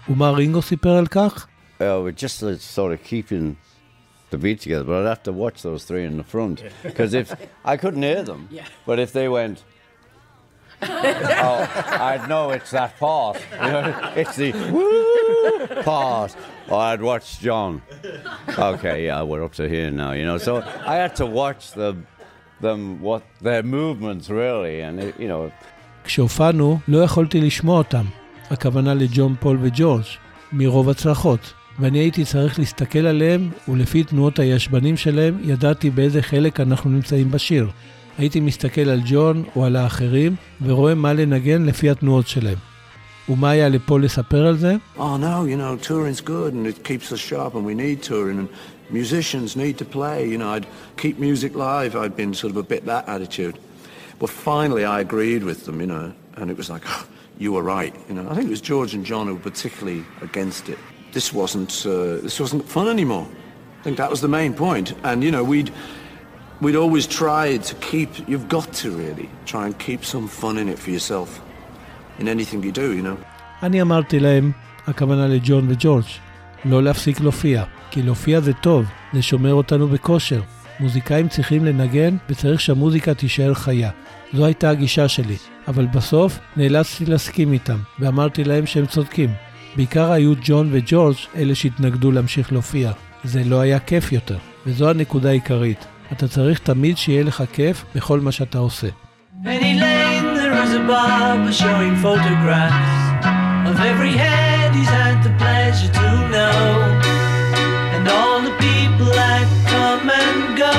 [0.08, 1.46] ומה רינגו סיפר על כך?
[1.80, 3.56] uh, we're just uh, sort of keeping
[4.30, 7.34] the beat together, but I'd have to watch those three in the front because if
[7.64, 8.48] I couldn't hear them,
[8.86, 9.62] but if they went,
[10.82, 11.58] oh,
[12.10, 13.36] I'd know it's that part.
[13.52, 16.34] You know, it's the woo part.
[16.68, 17.72] Or I'd watch John.
[18.72, 20.12] Okay, yeah, we're up to here now.
[20.18, 20.52] You know, so
[20.92, 21.96] I had to watch the
[22.61, 25.50] them what their movements really, and it, you know,
[26.05, 28.05] כשהופענו, לא יכולתי לשמוע אותם.
[28.50, 30.05] הכוונה לג'ון פול וג'ורג',
[30.52, 31.52] מרוב הצלחות.
[31.79, 37.70] ואני הייתי צריך להסתכל עליהם, ולפי תנועות הישבנים שלהם, ידעתי באיזה חלק אנחנו נמצאים בשיר.
[38.18, 42.59] הייתי מסתכל על ג'ון או על האחרים, ורואה מה לנגן לפי התנועות שלהם.
[43.29, 44.75] ומה היה לפול לספר על זה?
[44.97, 48.39] oh no, you know, touring's good and it keeps us sharp and we need touring
[48.39, 48.49] and
[48.89, 52.63] musicians need to play, you know, I'd keep music live, I'd been sort of a
[52.63, 53.57] bit that attitude.
[54.19, 57.05] But finally I agreed with them, you know, and it was like, "Oh,
[57.38, 58.27] you were right, you know.
[58.29, 60.77] I think it was George and John who were particularly against it.
[61.12, 63.27] This wasn't, uh, this wasn't fun anymore.
[63.79, 64.93] I think that was the main point.
[65.03, 65.71] And, you know, we'd,
[66.62, 70.69] we'd always tried to keep, you've got to really try and keep some fun in
[70.69, 71.41] it for yourself
[72.20, 73.24] In anything you do, you know.
[73.62, 74.52] אני אמרתי להם,
[74.87, 76.05] הכוונה לג'ון וג'ורג',
[76.64, 80.40] לא להפסיק להופיע, כי להופיע זה טוב, זה שומר אותנו בכושר.
[80.81, 83.90] מוזיקאים צריכים לנגן וצריך שהמוזיקה תישאר חיה.
[84.33, 85.37] זו הייתה הגישה שלי,
[85.68, 89.31] אבל בסוף נאלצתי להסכים איתם, ואמרתי להם שהם צודקים.
[89.76, 92.92] בעיקר היו ג'ון וג'ורג' אלה שהתנגדו להמשיך להופיע.
[93.24, 95.87] זה לא היה כיף יותר, וזו הנקודה העיקרית.
[96.12, 98.88] אתה צריך תמיד שיהיה לך כיף בכל מה שאתה עושה.
[99.44, 100.15] Lane,
[100.66, 102.92] there is a barber showing photographs
[103.70, 106.62] of every head he's had the pleasure to know,
[107.94, 110.74] and all the people that come and go.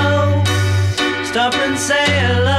[1.30, 2.58] Stop and say hello.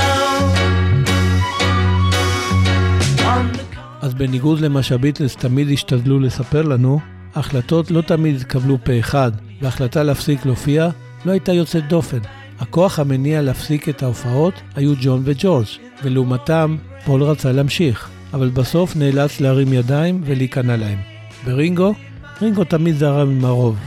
[4.00, 7.00] אז בניגוד למה שהביטלס תמיד השתדלו לספר לנו,
[7.34, 10.88] ההחלטות לא תמיד התקבלו פה אחד, וההחלטה להפסיק להופיע
[11.24, 12.18] לא הייתה יוצאת דופן.
[12.60, 15.66] הכוח המניע להפסיק את ההופעות היו ג'ון וג'ורג',
[16.02, 20.98] ולעומתם פול רצה להמשיך, אבל בסוף נאלץ להרים ידיים ולהיכנע להם.
[21.44, 21.94] ורינגו,
[22.42, 23.78] רינגו תמיד זרם עם הרוב.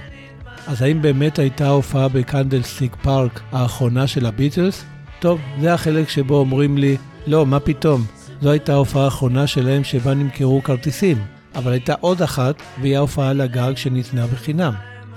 [0.67, 4.86] אז האם באמת הייתה ההופעה בקנדלסטיק פארק האחרונה של הביטלס?
[5.19, 6.97] טוב, זה החלק שבו אומרים לי,
[7.28, 8.04] לא, מה פתאום,
[8.41, 11.17] זו הייתה ההופעה האחרונה שלהם שבה נמכרו כרטיסים,
[11.56, 14.74] אבל הייתה עוד אחת, והיא ההופעה על הגג שניתנה בחינם.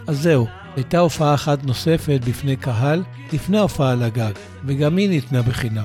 [0.06, 3.02] אז זהו, הייתה הופעה אחת נוספת בפני קהל
[3.32, 4.32] לפני ההופעה על הגג,
[4.64, 5.84] וגם היא ניתנה בחינם.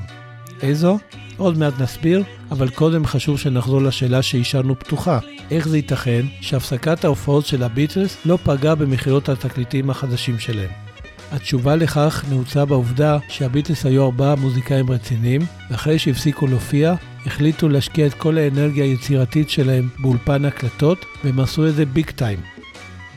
[0.62, 0.98] איזו?
[1.40, 5.20] עוד מעט נסביר, אבל קודם חשוב שנחזור לשאלה שהשארנו פתוחה.
[5.52, 10.70] איך זה ייתכן שהפסקת ההופעות של הביטלס לא פגעה במכירות התקליטים החדשים שלהם?
[11.32, 18.14] התשובה לכך נעוצה בעובדה שהביטלס היו ארבעה מוזיקאים רציניים, ואחרי שהפסיקו להופיע, החליטו להשקיע את
[18.14, 22.40] כל האנרגיה היצירתית שלהם באולפן הקלטות, והם עשו את זה ביג טיים.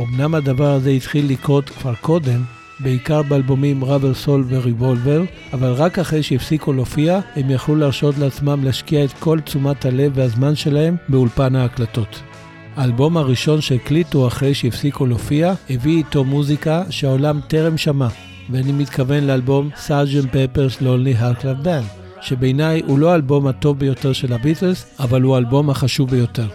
[0.00, 2.42] אמנם הדבר הזה התחיל לקרות כבר קודם,
[2.82, 9.04] בעיקר באלבומים ראבר סול וריבולבר, אבל רק אחרי שהפסיקו להופיע, הם יכלו להרשות לעצמם להשקיע
[9.04, 12.22] את כל תשומת הלב והזמן שלהם באולפן ההקלטות.
[12.76, 18.08] האלבום הראשון שהקליטו אחרי שהפסיקו להופיע, הביא איתו מוזיקה שהעולם טרם שמע,
[18.50, 21.82] ואני מתכוון לאלבום סארג'ן פפרס לונלי הרקלב בן,
[22.20, 26.46] שבעיניי הוא לא האלבום הטוב ביותר של הביטלס, אבל הוא האלבום החשוב ביותר.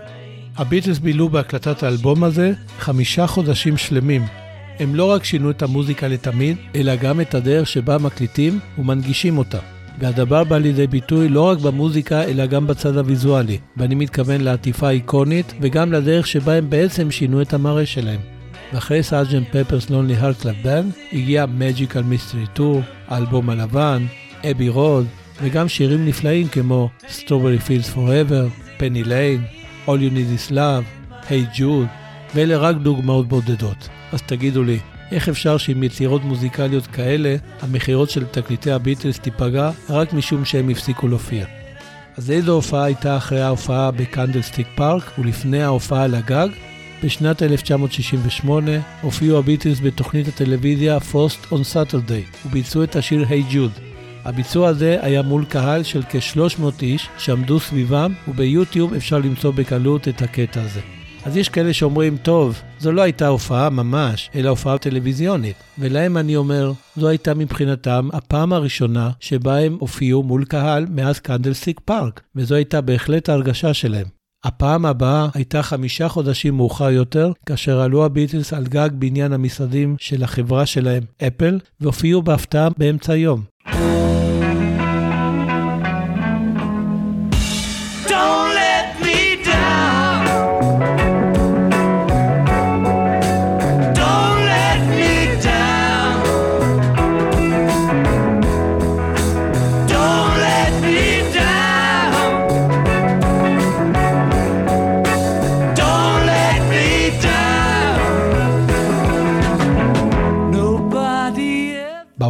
[0.57, 4.46] הביטלס בילו בהקלטת האלבום הזה חמישה חודשים שלמים.
[4.79, 9.59] הם לא רק שינו את המוזיקה לתמיד, אלא גם את הדרך שבה מקליטים ומנגישים אותה.
[9.99, 15.53] והדבר בא לידי ביטוי לא רק במוזיקה, אלא גם בצד הוויזואלי, ואני מתכוון לעטיפה איקונית,
[15.61, 18.19] וגם לדרך שבה הם בעצם שינו את המראה שלהם.
[18.73, 19.43] ואחרי Sgt.
[19.51, 24.05] Pepper's Lonely Hearts Club Band, הגיע Magical Mystery Tour, האלבום הלבן,
[24.51, 25.05] Abbey Road,
[25.41, 29.41] וגם שירים נפלאים כמו Strawberry Fields Forever, Penny Lane,
[29.87, 32.06] All You Need Is Love, Hey Jude,
[32.37, 33.89] ואלה רק דוגמאות בודדות.
[34.11, 34.79] אז תגידו לי,
[35.11, 41.07] איך אפשר שעם יצירות מוזיקליות כאלה, המכירות של תקליטי הביטלס תיפגע רק משום שהם הפסיקו
[41.07, 41.45] להופיע?
[42.17, 46.47] אז איזו הופעה הייתה אחרי ההופעה בקנדלסטיק פארק ולפני ההופעה על הגג?
[47.03, 48.71] בשנת 1968
[49.01, 53.81] הופיעו הביטלס בתוכנית הטלוויזיה Frost on Saturday וביצעו את השיר Hey Jude.
[54.25, 60.21] הביצוע הזה היה מול קהל של כ-300 איש שעמדו סביבם וביוטיוב אפשר למצוא בקלות את
[60.21, 60.96] הקטע הזה.
[61.25, 65.55] אז יש כאלה שאומרים, טוב, זו לא הייתה הופעה ממש, אלא הופעה טלוויזיונית.
[65.79, 71.79] ולהם אני אומר, זו הייתה מבחינתם הפעם הראשונה שבה הם הופיעו מול קהל מאז קנדלסטיק
[71.85, 74.05] פארק, וזו הייתה בהחלט ההרגשה שלהם.
[74.43, 80.23] הפעם הבאה הייתה חמישה חודשים מאוחר יותר, כאשר עלו הביטלס על גג בניין המשרדים של
[80.23, 83.43] החברה שלהם, אפל, והופיעו בהפתעה באמצע היום.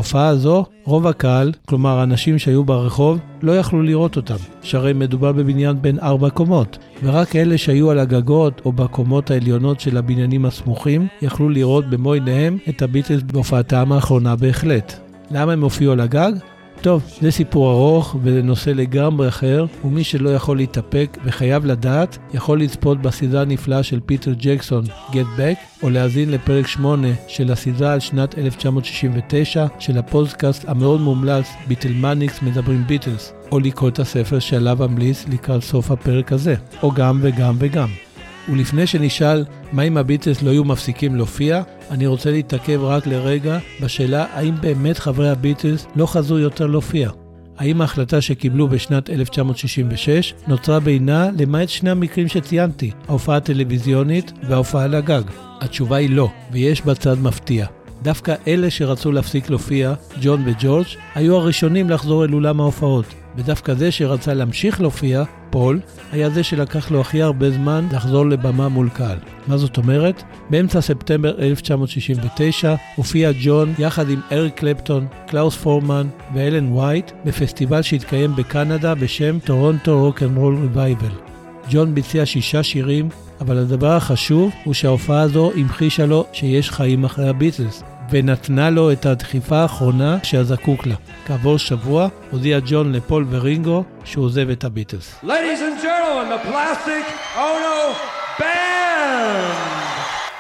[0.08, 5.82] בהופעה הזו, רוב הקהל, כלומר האנשים שהיו ברחוב, לא יכלו לראות אותם, שהרי מדובר בבניין
[5.82, 11.50] בין ארבע קומות, ורק אלה שהיו על הגגות או בקומות העליונות של הבניינים הסמוכים, יכלו
[11.50, 14.94] לראות במו עיניהם את הביטלס בהופעתם האחרונה בהחלט.
[15.32, 16.32] למה הם הופיעו על הגג?
[16.82, 22.62] טוב, זה סיפור ארוך וזה נושא לגמרי אחר, ומי שלא יכול להתאפק וחייב לדעת, יכול
[22.62, 28.00] לצפות בסדרה הנפלאה של פיטר ג'קסון, Get Back, או להאזין לפרק 8 של הסדרה על
[28.00, 35.26] שנת 1969 של הפודקאסט המאוד מומלץ ביטלמניקס מדברים ביטלס, או לקרוא את הספר שעליו אמליץ
[35.28, 38.07] לקראת סוף הפרק הזה, או גם וגם וגם.
[38.50, 44.26] ולפני שנשאל מה אם הביטלס לא היו מפסיקים להופיע, אני רוצה להתעכב רק לרגע בשאלה
[44.34, 47.10] האם באמת חברי הביטלס לא חזרו יותר להופיע.
[47.58, 54.96] האם ההחלטה שקיבלו בשנת 1966 נוצרה בינה למעט שני המקרים שציינתי, ההופעה הטלוויזיונית וההופעה על
[54.96, 55.24] הגג?
[55.62, 57.77] התשובה היא לא, ויש בה צד מפתיע.
[58.04, 63.06] דווקא אלה שרצו להפסיק להופיע, ג'ון וג'ורג', היו הראשונים לחזור אל אולם ההופעות,
[63.38, 65.80] ודווקא זה שרצה להמשיך להופיע, פול,
[66.12, 69.18] היה זה שלקח לו הכי הרבה זמן לחזור לבמה מול קהל.
[69.48, 70.24] מה זאת אומרת?
[70.50, 78.36] באמצע ספטמבר 1969 הופיע ג'ון יחד עם אריק קלפטון, קלאוס פורמן ואלן וייט בפסטיבל שהתקיים
[78.36, 81.27] בקנדה בשם Toronto Rock and Roll Revival.
[81.70, 83.10] ג'ון ביצע שישה שירים,
[83.42, 89.06] אבל הדבר החשוב הוא שההופעה הזו המחישה לו שיש חיים אחרי הביטלס, ונתנה לו את
[89.06, 90.96] הדחיפה האחרונה שהזקוק לה.
[91.26, 95.16] כעבור שבוע הודיע ג'ון לפול ורינגו שהוא עוזב את הביטלס.
[95.24, 97.06] Ladies and gentlemen, the Plastic
[97.38, 97.96] Ono
[98.40, 99.68] Band.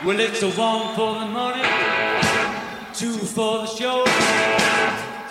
[0.05, 1.63] Well, it's a one for the money,
[2.99, 3.97] two for the show,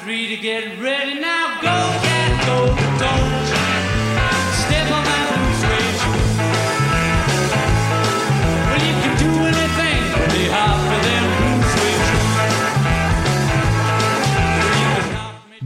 [0.01, 1.15] three to get ready.
[1.21, 1.96] Now go,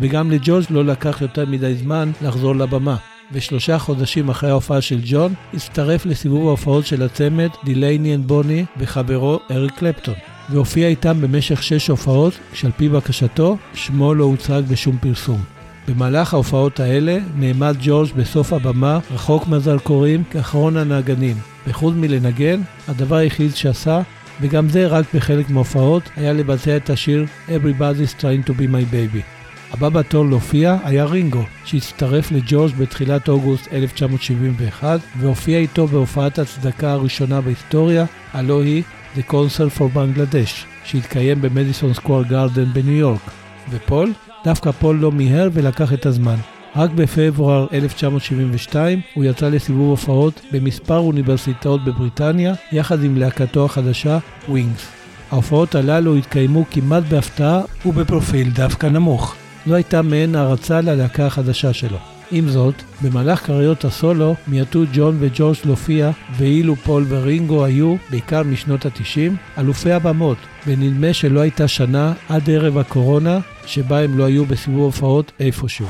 [0.01, 2.97] וגם לג'ורג' לא לקח יותר מדי זמן לחזור לבמה.
[3.33, 9.41] ושלושה חודשים אחרי ההופעה של ג'ון, הצטרף לסיבוב ההופעות של הצמד Delaney and Bonnie וחברו
[9.51, 10.15] אריק קלפטון,
[10.51, 15.41] והופיע איתם במשך שש הופעות, כשעל פי בקשתו, שמו לא הוצג בשום פרסום.
[15.89, 21.37] במהלך ההופעות האלה נעמד ג'ורג' בסוף הבמה, רחוק מהזרקורים, כאחרון הנגנים.
[21.67, 24.01] וחוץ מלנגן, הדבר היחיד שעשה,
[24.41, 29.40] וגם זה רק בחלק מההופעות, היה לבצע את השיר Everybody's trying to be my baby.
[29.73, 37.41] הבא בתור להופיע היה רינגו, שהצטרף לג'ורג' בתחילת אוגוסט 1971, והופיע איתו בהופעת הצדקה הראשונה
[37.41, 38.83] בהיסטוריה, הלא היא
[39.17, 43.31] The Concert for Bangladesh, שהתקיים במדיסון סקוור גארדן בניו יורק.
[43.71, 44.13] ופול?
[44.45, 46.37] דווקא פול לא מיהר ולקח את הזמן.
[46.77, 54.19] רק בפברואר 1972 הוא יצא לסיבוב הופעות במספר אוניברסיטאות בבריטניה, יחד עם להקתו החדשה,
[54.49, 54.89] ווינגס.
[55.31, 59.37] ההופעות הללו התקיימו כמעט בהפתעה ובפרופיל דווקא נמוך.
[59.67, 61.99] זו הייתה מעין הערצה ללהקה החדשה שלו.
[62.31, 68.87] עם זאת, במהלך קריירות הסולו מיעטו ג'ון וג'ורג' להופיע, ואילו פול ורינגו היו, בעיקר משנות
[68.87, 74.81] ה-90, אלופי הבמות, ונדמה שלא הייתה שנה עד ערב הקורונה שבה הם לא היו בסיבוב
[74.81, 75.87] הופעות איפשהו.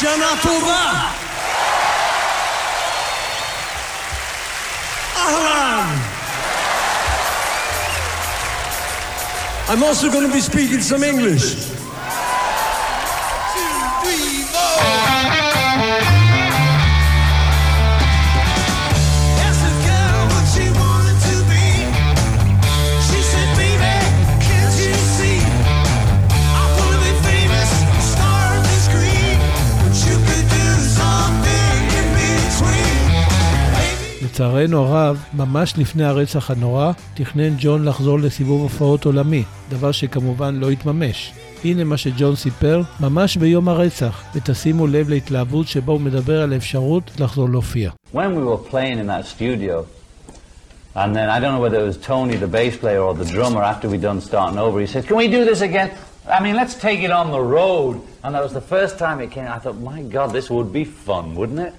[0.00, 1.25] שנה טובה!
[9.68, 11.75] I'm also going to be speaking some English.
[34.36, 40.70] לצערנו הרב, ממש לפני הרצח הנורא, תכנן ג'ון לחזור לסיבוב הופעות עולמי, דבר שכמובן לא
[40.70, 41.32] התממש.
[41.64, 47.10] הנה מה שג'ון סיפר ממש ביום הרצח, ותשימו לב להתלהבות שבה הוא מדבר על האפשרות
[47.20, 47.90] לחזור להופיע.
[50.94, 53.62] And then I don't know whether it was Tony, the bass player, or the drummer,
[53.62, 55.88] after we'd done starting over, he said, Can we do this again?
[56.36, 57.94] I mean, let's take it on the road.
[58.22, 59.48] And that was the first time it came.
[59.56, 61.74] I thought, My God, this would be fun, wouldn't it?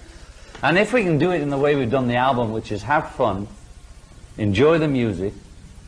[0.63, 2.83] And if we can do it in the way we've done the album, which is
[2.83, 3.47] have fun,
[4.37, 5.33] enjoy the music,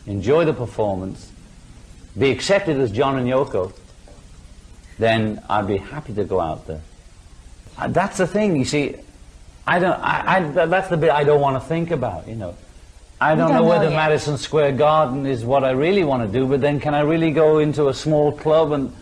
[0.06, 1.32] enjoy the performance,
[2.18, 3.74] be accepted as John and Yoko,
[5.00, 6.82] then I'd be happy to go out there.
[7.78, 8.96] Uh, that's the thing, you see.
[9.66, 10.00] I don't.
[10.00, 12.28] I, I, that's the bit I don't want to think about.
[12.28, 12.56] You know,
[13.22, 13.96] I don't, don't know know whether yet.
[13.96, 16.48] Madison Square Garden is what I really want to do.
[16.48, 18.94] But then, can I really go into a small club and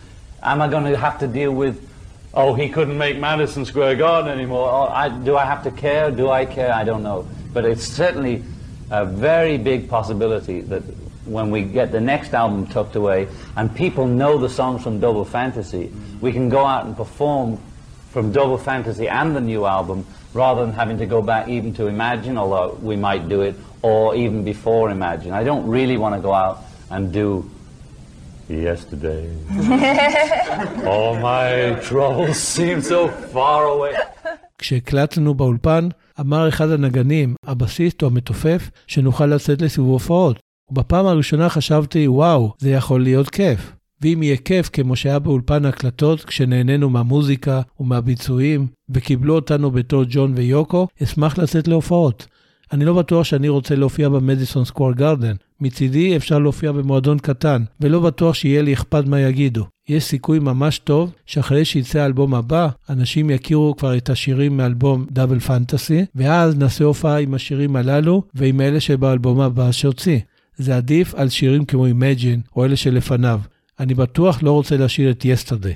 [0.42, 1.87] am I going to have to deal with?
[2.34, 4.68] Oh, he couldn't make Madison Square Garden anymore.
[4.70, 6.10] Oh, I, do I have to care?
[6.10, 6.72] Do I care?
[6.72, 7.26] I don't know.
[7.52, 8.44] But it's certainly
[8.90, 10.82] a very big possibility that
[11.24, 15.24] when we get the next album tucked away and people know the songs from Double
[15.24, 17.58] Fantasy, we can go out and perform
[18.10, 21.86] from Double Fantasy and the new album rather than having to go back even to
[21.86, 25.32] Imagine, although we might do it, or even before Imagine.
[25.32, 27.50] I don't really want to go out and do
[28.50, 29.24] Yesterday.
[30.92, 33.96] All my troubles seem so far away.
[34.58, 35.88] כשהקלטנו באולפן,
[36.20, 40.38] אמר אחד הנגנים, הבסיסט או המתופף, שנוכל לצאת לסיבוב הופעות.
[40.70, 43.72] ובפעם הראשונה חשבתי, וואו, זה יכול להיות כיף.
[44.02, 50.88] ואם יהיה כיף כמו שהיה באולפן ההקלטות, כשנהנינו מהמוזיקה ומהביצועים, וקיבלו אותנו בתור ג'ון ויוקו,
[51.02, 52.26] אשמח לצאת להופעות.
[52.72, 55.34] אני לא בטוח שאני רוצה להופיע במדיסון סקוור גרדן.
[55.60, 59.66] מצידי אפשר להופיע במועדון קטן, ולא בטוח שיהיה לי אכפת מה יגידו.
[59.88, 65.38] יש סיכוי ממש טוב שאחרי שיצא האלבום הבא, אנשים יכירו כבר את השירים מאלבום דאבל
[65.38, 70.18] פנטסי, ואז נעשה הופעה עם השירים הללו ועם אלה שבאלבום הבא שהוציא.
[70.56, 73.40] זה עדיף על שירים כמו Imagine או אלה שלפניו.
[73.80, 75.74] אני בטוח לא רוצה לשיר את יסטרדי.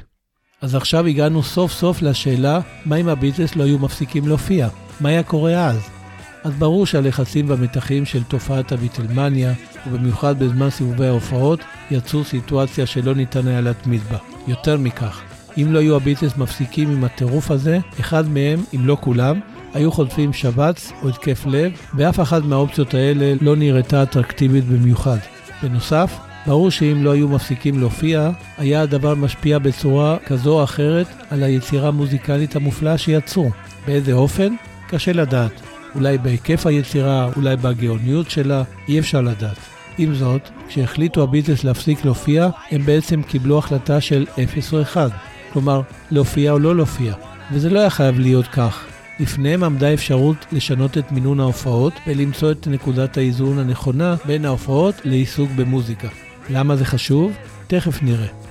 [0.62, 4.68] אז עכשיו הגענו סוף סוף לשאלה, מה אם הביטלס לא היו מפסיקים להופיע?
[5.00, 6.01] מה היה קורה אז?
[6.44, 9.52] אז ברור שהלחצים והמתחים של תופעת הביטלמניה,
[9.86, 14.18] ובמיוחד בזמן סיבובי ההופעות, יצרו סיטואציה שלא ניתן היה להתמיד בה.
[14.48, 15.20] יותר מכך,
[15.58, 19.40] אם לא היו הביטלס מפסיקים עם הטירוף הזה, אחד מהם, אם לא כולם,
[19.74, 25.18] היו חוטפים שבץ או התקף לב, ואף אחת מהאופציות האלה לא נראתה אטרקטיבית במיוחד.
[25.62, 31.42] בנוסף, ברור שאם לא היו מפסיקים להופיע, היה הדבר משפיע בצורה כזו או אחרת על
[31.42, 33.50] היצירה המוזיקלית המופלאה שיצרו.
[33.86, 34.54] באיזה אופן?
[34.88, 35.71] קשה לדעת.
[35.94, 39.56] אולי בהיקף היצירה, אולי בגאוניות שלה, אי אפשר לדעת.
[39.98, 45.10] עם זאת, כשהחליטו הביטלס להפסיק להופיע, הם בעצם קיבלו החלטה של 0 או 1.
[45.52, 45.80] כלומר,
[46.10, 47.14] להופיע או לא להופיע.
[47.52, 48.84] וזה לא היה חייב להיות כך.
[49.20, 55.50] לפניהם עמדה אפשרות לשנות את מינון ההופעות ולמצוא את נקודת האיזון הנכונה בין ההופעות לעיסוק
[55.56, 56.08] במוזיקה.
[56.50, 57.32] למה זה חשוב?
[57.66, 58.41] תכף נראה.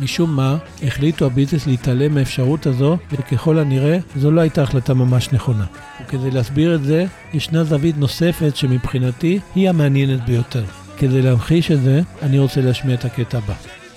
[0.00, 5.64] משום מה, החליטו הביטלס להתעלם מהאפשרות הזו, וככל הנראה, זו לא הייתה החלטה ממש נכונה.
[6.04, 10.64] וכדי להסביר את זה, ישנה זווית נוספת שמבחינתי היא המעניינת ביותר.
[10.96, 13.54] כדי להמחיש את זה, אני רוצה להשמיע את הקטע הבא.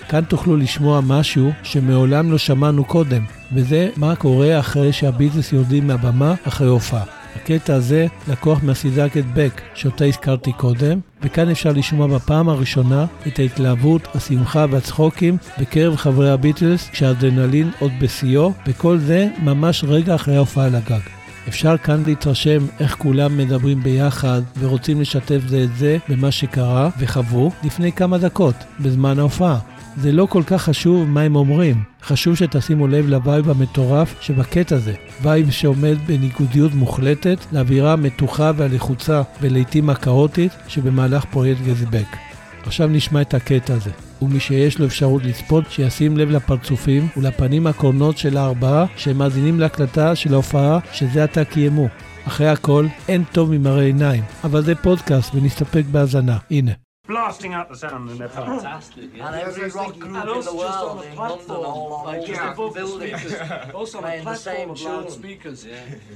[0.10, 3.24] כאן תוכלו לשמוע משהו שמעולם לא שמענו קודם,
[3.54, 7.16] וזה מה קורה אחרי שהביטלס יורדים מהבמה אחרי הופעה.
[7.38, 14.07] הקטע הזה לקוח מהסיזקת בק, שאותה הזכרתי קודם, וכאן אפשר לשמוע בפעם הראשונה את ההתלהבות,
[14.15, 20.75] השמחה והצחוקים בקרב חברי הביטלס, כשהאדרנלין עוד בשיאו, וכל זה ממש רגע אחרי ההופעה על
[20.75, 20.99] הגג.
[21.47, 27.51] אפשר כאן להתרשם איך כולם מדברים ביחד ורוצים לשתף זה את זה במה שקרה וחוו
[27.63, 29.59] לפני כמה דקות, בזמן ההופעה.
[29.98, 34.93] זה לא כל כך חשוב מה הם אומרים, חשוב שתשימו לב לווייב המטורף שבקטע הזה.
[35.22, 42.18] וייב שעומד בניגודיות מוחלטת לאווירה המתוחה והלחוצה ולעיתים הכאוטית שבמהלך פרויקט Get Back.
[42.66, 43.91] עכשיו נשמע את הקטע הזה.
[44.22, 50.34] ומי שיש לו אפשרות לצפות, שישים לב לפרצופים ולפנים הקורנות של הארבעה שמאזינים להקלטה של
[50.34, 51.88] ההופעה שזה עתה קיימו.
[52.28, 56.38] אחרי הכל, אין טוב ממראה עיניים, אבל זה פודקאסט ונסתפק בהאזנה.
[56.52, 56.86] הנה.
[57.12, 58.64] Blasting out the sound in their pants.
[58.64, 59.26] Fantastic, yeah.
[59.28, 62.86] And every rock group in the world in London all on like just above the
[62.95, 63.34] speakers.
[63.80, 65.60] Also on a platform same of loudspeakers.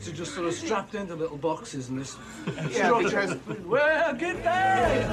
[0.04, 2.12] So just sort of strapped into little boxes and this.
[2.78, 3.36] Yeah, because-
[3.74, 5.06] Well, good day!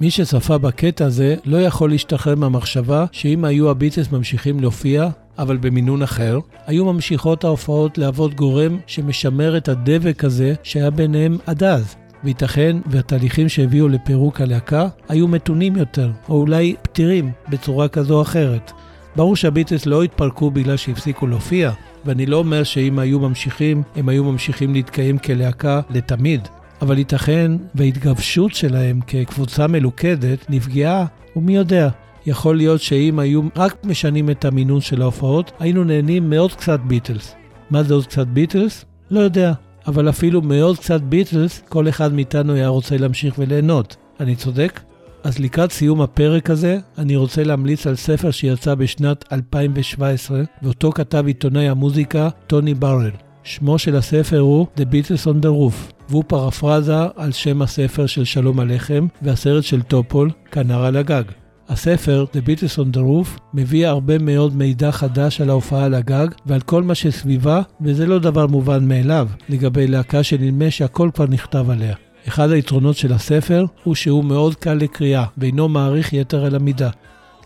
[0.00, 6.02] מי שצפה בקטע הזה לא יכול להשתחרר מהמחשבה שאם היו הביטלס ממשיכים להופיע, אבל במינון
[6.02, 11.96] אחר, היו ממשיכות ההופעות להוות גורם שמשמר את הדבק הזה שהיה ביניהם עד אז.
[12.24, 18.72] וייתכן והתהליכים שהביאו לפירוק הלהקה היו מתונים יותר, או אולי פתירים בצורה כזו או אחרת.
[19.16, 21.70] ברור שהביטלס לא התפרקו בגלל שהפסיקו להופיע,
[22.04, 26.48] ואני לא אומר שאם היו ממשיכים, הם היו ממשיכים להתקיים כלהקה לתמיד.
[26.82, 31.06] אבל ייתכן וההתגבשות שלהם כקבוצה מלוכדת נפגעה,
[31.36, 31.88] ומי יודע,
[32.26, 37.34] יכול להיות שאם היו רק משנים את המינון של ההופעות, היינו נהנים מעוד קצת ביטלס.
[37.70, 38.84] מה זה עוד קצת ביטלס?
[39.10, 39.52] לא יודע.
[39.86, 43.96] אבל אפילו מעוד קצת ביטלס, כל אחד מאיתנו היה רוצה להמשיך וליהנות.
[44.20, 44.80] אני צודק?
[45.24, 51.24] אז לקראת סיום הפרק הזה, אני רוצה להמליץ על ספר שיצא בשנת 2017, ואותו כתב
[51.26, 53.10] עיתונאי המוזיקה טוני ברל.
[53.42, 58.24] שמו של הספר הוא The Beatles on the Roof, והוא פרפרזה על שם הספר של
[58.24, 61.24] שלום עליכם והסרט של טופול, כנר על הגג.
[61.70, 66.26] הספר, The Beatles on the Roof, מביא הרבה מאוד מידע חדש על ההופעה על הגג
[66.46, 71.70] ועל כל מה שסביבה, וזה לא דבר מובן מאליו, לגבי להקה שנדמה שהכל כבר נכתב
[71.70, 71.94] עליה.
[72.28, 76.90] אחד היתרונות של הספר הוא שהוא מאוד קל לקריאה, ואינו מעריך יתר על המידה.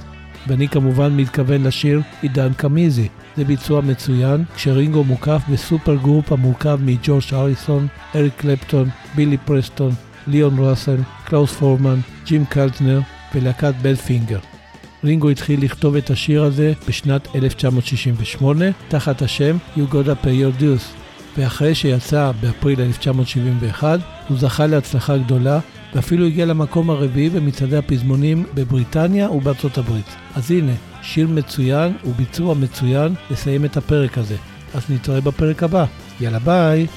[0.48, 3.08] ואני כמובן מתכוון לשיר It Don't Come Easy.
[3.38, 9.92] זה ביצוע מצוין, כשרינגו מוקף ב supergroup המורכב מג'ורג' הריסון, אריק קלפטון, בילי פרסטון,
[10.28, 13.00] ליאון ראסל, קלאוס פורמן, ג'ים קלטנר
[13.36, 14.40] ולהקת בדפינגר.
[15.04, 20.84] רינגו התחיל לכתוב את השיר הזה בשנת 1968 תחת השם You Gotta Pay Your Dues
[21.38, 25.60] ואחרי שיצא באפריל 1971 הוא זכה להצלחה גדולה
[25.96, 30.16] ואפילו הגיע למקום הרביעי במצעדי הפזמונים בבריטניה ובארצות הברית.
[30.36, 30.72] אז הנה,
[31.02, 34.36] שיר מצוין וביצוע מצוין לסיים את הפרק הזה.
[34.74, 35.86] אז נתראה בפרק הבא.
[36.22, 36.88] יאללה ביי!